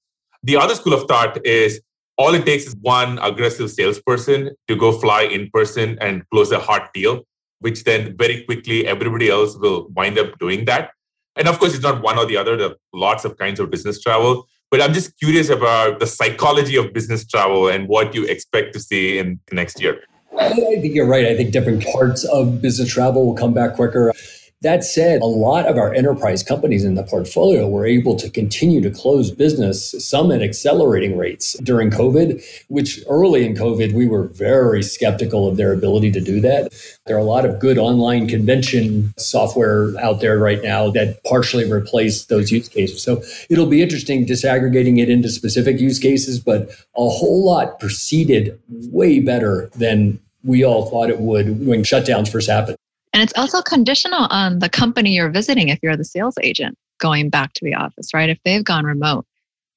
The 0.42 0.56
other 0.56 0.74
school 0.74 0.92
of 0.92 1.06
thought 1.08 1.44
is 1.46 1.80
all 2.18 2.34
it 2.34 2.44
takes 2.44 2.66
is 2.66 2.76
one 2.80 3.18
aggressive 3.18 3.70
salesperson 3.70 4.50
to 4.68 4.76
go 4.76 4.92
fly 4.92 5.22
in 5.22 5.50
person 5.50 5.96
and 6.00 6.28
close 6.30 6.50
a 6.52 6.58
hot 6.58 6.92
deal, 6.92 7.22
which 7.60 7.84
then 7.84 8.16
very 8.16 8.42
quickly 8.44 8.86
everybody 8.86 9.30
else 9.30 9.56
will 9.56 9.88
wind 9.94 10.18
up 10.18 10.38
doing 10.38 10.64
that. 10.66 10.90
And 11.36 11.48
of 11.48 11.58
course, 11.58 11.74
it's 11.74 11.82
not 11.82 12.02
one 12.02 12.18
or 12.18 12.26
the 12.26 12.36
other. 12.36 12.56
There 12.56 12.70
are 12.70 12.76
lots 12.92 13.24
of 13.24 13.38
kinds 13.38 13.60
of 13.60 13.70
business 13.70 14.00
travel. 14.00 14.46
But 14.72 14.80
I'm 14.80 14.94
just 14.94 15.18
curious 15.18 15.50
about 15.50 16.00
the 16.00 16.06
psychology 16.06 16.76
of 16.76 16.94
business 16.94 17.26
travel 17.26 17.68
and 17.68 17.88
what 17.88 18.14
you 18.14 18.24
expect 18.24 18.72
to 18.72 18.80
see 18.80 19.18
in 19.18 19.38
next 19.52 19.78
year. 19.82 20.00
I 20.40 20.48
think 20.48 20.94
you're 20.94 21.06
right. 21.06 21.26
I 21.26 21.36
think 21.36 21.52
different 21.52 21.84
parts 21.84 22.24
of 22.24 22.62
business 22.62 22.88
travel 22.88 23.26
will 23.26 23.34
come 23.34 23.52
back 23.52 23.74
quicker. 23.74 24.14
That 24.62 24.84
said, 24.84 25.22
a 25.22 25.26
lot 25.26 25.66
of 25.66 25.76
our 25.76 25.92
enterprise 25.92 26.44
companies 26.44 26.84
in 26.84 26.94
the 26.94 27.02
portfolio 27.02 27.68
were 27.68 27.84
able 27.84 28.14
to 28.14 28.30
continue 28.30 28.80
to 28.82 28.92
close 28.92 29.32
business, 29.32 29.92
some 29.98 30.30
at 30.30 30.40
accelerating 30.40 31.18
rates 31.18 31.54
during 31.64 31.90
COVID, 31.90 32.40
which 32.68 33.00
early 33.08 33.44
in 33.44 33.54
COVID, 33.54 33.92
we 33.92 34.06
were 34.06 34.28
very 34.28 34.84
skeptical 34.84 35.48
of 35.48 35.56
their 35.56 35.72
ability 35.72 36.12
to 36.12 36.20
do 36.20 36.40
that. 36.42 36.72
There 37.06 37.16
are 37.16 37.18
a 37.18 37.24
lot 37.24 37.44
of 37.44 37.58
good 37.58 37.76
online 37.76 38.28
convention 38.28 39.12
software 39.18 39.98
out 40.00 40.20
there 40.20 40.38
right 40.38 40.62
now 40.62 40.90
that 40.90 41.24
partially 41.24 41.68
replace 41.70 42.26
those 42.26 42.52
use 42.52 42.68
cases. 42.68 43.02
So 43.02 43.20
it'll 43.50 43.66
be 43.66 43.82
interesting 43.82 44.24
disaggregating 44.24 45.00
it 45.00 45.10
into 45.10 45.28
specific 45.28 45.80
use 45.80 45.98
cases, 45.98 46.38
but 46.38 46.70
a 46.96 47.08
whole 47.08 47.44
lot 47.44 47.80
proceeded 47.80 48.60
way 48.68 49.18
better 49.18 49.70
than 49.74 50.20
we 50.44 50.64
all 50.64 50.88
thought 50.88 51.10
it 51.10 51.18
would 51.18 51.66
when 51.66 51.82
shutdowns 51.82 52.30
first 52.30 52.48
happened. 52.48 52.76
And 53.12 53.22
it's 53.22 53.32
also 53.36 53.60
conditional 53.60 54.26
on 54.30 54.58
the 54.58 54.68
company 54.68 55.14
you're 55.14 55.30
visiting 55.30 55.68
if 55.68 55.78
you're 55.82 55.96
the 55.96 56.04
sales 56.04 56.34
agent 56.42 56.76
going 56.98 57.28
back 57.28 57.52
to 57.54 57.64
the 57.64 57.74
office, 57.74 58.14
right? 58.14 58.30
If 58.30 58.38
they've 58.44 58.64
gone 58.64 58.84
remote 58.84 59.26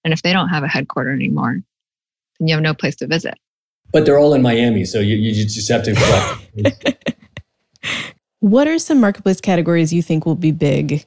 and 0.04 0.14
if 0.14 0.22
they 0.22 0.32
don't 0.32 0.50
have 0.50 0.64
a 0.64 0.68
headquarter 0.68 1.12
anymore, 1.12 1.62
then 2.40 2.48
you 2.48 2.54
have 2.54 2.64
no 2.64 2.74
place 2.74 2.96
to 2.98 3.08
visit. 3.08 3.36
But 3.92 4.06
they're 4.06 4.20
all 4.20 4.34
in 4.34 4.42
Miami, 4.42 4.86
so 4.86 5.00
you, 5.00 5.16
you 5.16 5.34
just 5.46 5.70
have 5.70 5.84
to. 5.84 6.96
what 8.40 8.68
are 8.68 8.80
some 8.80 9.00
marketplace 9.00 9.42
categories 9.42 9.92
you 9.94 10.02
think 10.02 10.26
will 10.26 10.36
be 10.36 10.52
big 10.52 11.06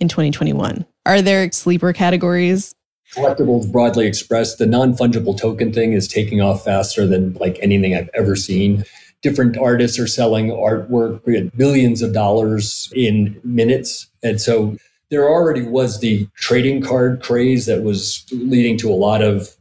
in 0.00 0.08
2021? 0.08 0.84
Are 1.06 1.22
there 1.22 1.50
sleeper 1.52 1.92
categories? 1.92 2.74
Collectibles 3.14 3.70
broadly 3.70 4.06
expressed, 4.06 4.58
the 4.58 4.66
non 4.66 4.94
fungible 4.94 5.38
token 5.38 5.72
thing 5.72 5.92
is 5.92 6.08
taking 6.08 6.40
off 6.40 6.64
faster 6.64 7.06
than 7.06 7.34
like 7.34 7.58
anything 7.60 7.94
I've 7.94 8.08
ever 8.14 8.36
seen 8.36 8.84
different 9.22 9.56
artists 9.56 9.98
are 9.98 10.06
selling 10.06 10.48
artwork 10.48 11.20
at 11.34 11.56
billions 11.56 12.02
of 12.02 12.12
dollars 12.12 12.92
in 12.94 13.40
minutes. 13.44 14.08
And 14.22 14.40
so 14.40 14.76
there 15.10 15.28
already 15.28 15.62
was 15.62 16.00
the 16.00 16.28
trading 16.34 16.82
card 16.82 17.22
craze 17.22 17.66
that 17.66 17.82
was 17.82 18.26
leading 18.32 18.76
to 18.78 18.90
a 18.90 18.94
lot 18.94 19.22
of 19.22 19.56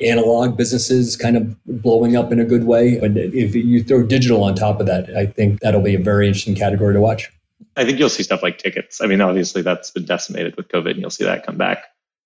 analog 0.00 0.56
businesses 0.56 1.16
kind 1.16 1.36
of 1.36 1.56
blowing 1.66 2.16
up 2.16 2.32
in 2.32 2.40
a 2.40 2.44
good 2.44 2.64
way. 2.64 2.98
But 2.98 3.16
if 3.16 3.54
you 3.54 3.82
throw 3.84 4.04
digital 4.04 4.42
on 4.42 4.54
top 4.54 4.80
of 4.80 4.86
that, 4.86 5.14
I 5.16 5.26
think 5.26 5.60
that'll 5.60 5.82
be 5.82 5.94
a 5.94 5.98
very 5.98 6.26
interesting 6.26 6.54
category 6.54 6.94
to 6.94 7.00
watch. 7.00 7.30
I 7.76 7.84
think 7.84 7.98
you'll 7.98 8.10
see 8.10 8.22
stuff 8.22 8.42
like 8.42 8.58
tickets. 8.58 9.00
I 9.00 9.06
mean, 9.06 9.20
obviously 9.20 9.62
that's 9.62 9.90
been 9.90 10.04
decimated 10.04 10.56
with 10.56 10.68
COVID, 10.68 10.92
and 10.92 11.00
you'll 11.00 11.10
see 11.10 11.24
that 11.24 11.46
come 11.46 11.56
back 11.56 11.84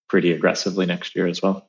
pretty 0.08 0.32
aggressively 0.32 0.86
next 0.86 1.14
year 1.14 1.26
as 1.26 1.42
well. 1.42 1.68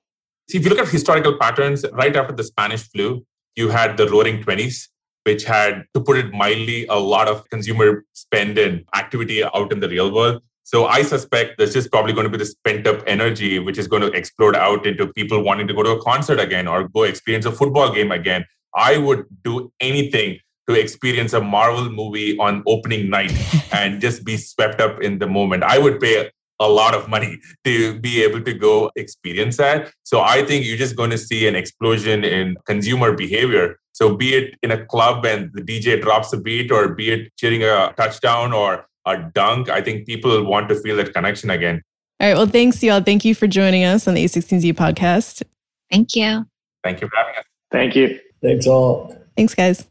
See, 0.50 0.58
if 0.58 0.64
you 0.64 0.70
look 0.70 0.80
at 0.80 0.88
historical 0.88 1.38
patterns, 1.38 1.86
right 1.94 2.16
after 2.16 2.34
the 2.34 2.44
Spanish 2.44 2.84
flu, 2.90 3.26
you 3.56 3.70
had 3.70 3.98
the 3.98 4.08
roaring 4.08 4.44
20s 4.44 4.88
which 5.28 5.44
had, 5.44 5.84
to 5.94 6.00
put 6.00 6.18
it 6.18 6.32
mildly, 6.32 6.86
a 6.88 6.98
lot 6.98 7.28
of 7.28 7.48
consumer 7.50 8.06
spend 8.14 8.58
and 8.58 8.86
activity 8.96 9.44
out 9.44 9.74
in 9.74 9.82
the 9.82 9.90
real 9.90 10.14
world. 10.14 10.42
So 10.64 10.86
I 10.86 11.02
suspect 11.02 11.58
there's 11.58 11.74
just 11.74 11.92
probably 11.92 12.14
going 12.14 12.24
to 12.24 12.30
be 12.30 12.38
this 12.38 12.56
pent 12.66 12.88
up 12.88 13.04
energy, 13.08 13.60
which 13.60 13.78
is 13.78 13.88
going 13.88 14.04
to 14.04 14.12
explode 14.12 14.56
out 14.56 14.86
into 14.86 15.12
people 15.14 15.44
wanting 15.44 15.68
to 15.68 15.74
go 15.74 15.84
to 15.84 15.92
a 15.92 16.02
concert 16.02 16.40
again 16.40 16.68
or 16.68 16.88
go 16.88 17.04
experience 17.04 17.46
a 17.46 17.52
football 17.52 17.94
game 17.94 18.12
again. 18.12 18.46
I 18.74 18.98
would 18.98 19.26
do 19.44 19.72
anything 19.82 20.40
to 20.70 20.80
experience 20.80 21.34
a 21.34 21.42
Marvel 21.42 21.90
movie 21.90 22.38
on 22.38 22.64
opening 22.66 23.10
night 23.10 23.34
and 23.74 24.00
just 24.00 24.24
be 24.24 24.38
swept 24.38 24.80
up 24.80 25.02
in 25.02 25.20
the 25.20 25.28
moment. 25.28 25.64
I 25.64 25.78
would 25.78 26.00
pay 26.00 26.30
a 26.60 26.68
lot 26.68 26.94
of 26.94 27.08
money 27.08 27.40
to 27.64 28.00
be 28.00 28.24
able 28.24 28.42
to 28.42 28.54
go 28.54 28.92
experience 28.96 29.58
that. 29.58 29.92
So 30.04 30.22
I 30.22 30.44
think 30.44 30.66
you're 30.66 30.78
just 30.78 30.96
going 30.96 31.12
to 31.12 31.18
see 31.18 31.48
an 31.48 31.56
explosion 31.56 32.24
in 32.24 32.56
consumer 32.66 33.14
behavior 33.14 33.78
so 33.98 34.16
be 34.16 34.36
it 34.36 34.54
in 34.62 34.70
a 34.70 34.86
club 34.86 35.26
and 35.26 35.50
the 35.54 35.62
DJ 35.64 36.00
drops 36.00 36.32
a 36.32 36.38
beat, 36.38 36.72
or 36.72 36.90
be 36.90 37.10
it 37.10 37.36
cheering 37.36 37.64
a 37.64 37.96
touchdown 37.98 38.54
or 38.54 38.86
a 39.08 39.18
dunk, 39.34 39.70
I 39.70 39.82
think 39.82 40.06
people 40.06 40.46
want 40.46 40.70
to 40.70 40.76
feel 40.76 40.98
that 40.98 41.16
connection 41.16 41.50
again. 41.50 41.82
All 42.20 42.28
right. 42.28 42.38
Well, 42.38 42.46
thanks, 42.46 42.84
y'all. 42.84 43.02
Thank 43.02 43.26
you 43.26 43.34
for 43.34 43.48
joining 43.48 43.86
us 43.86 44.08
on 44.08 44.14
the 44.14 44.24
A16Z 44.24 44.74
podcast. 44.74 45.42
Thank 45.90 46.16
you. 46.16 46.46
Thank 46.84 47.02
you 47.02 47.08
for 47.08 47.16
having 47.16 47.38
us. 47.40 47.46
Thank 47.72 47.96
you. 47.96 48.20
Thanks 48.44 48.68
all. 48.68 49.18
Thanks, 49.36 49.56
guys. 49.56 49.88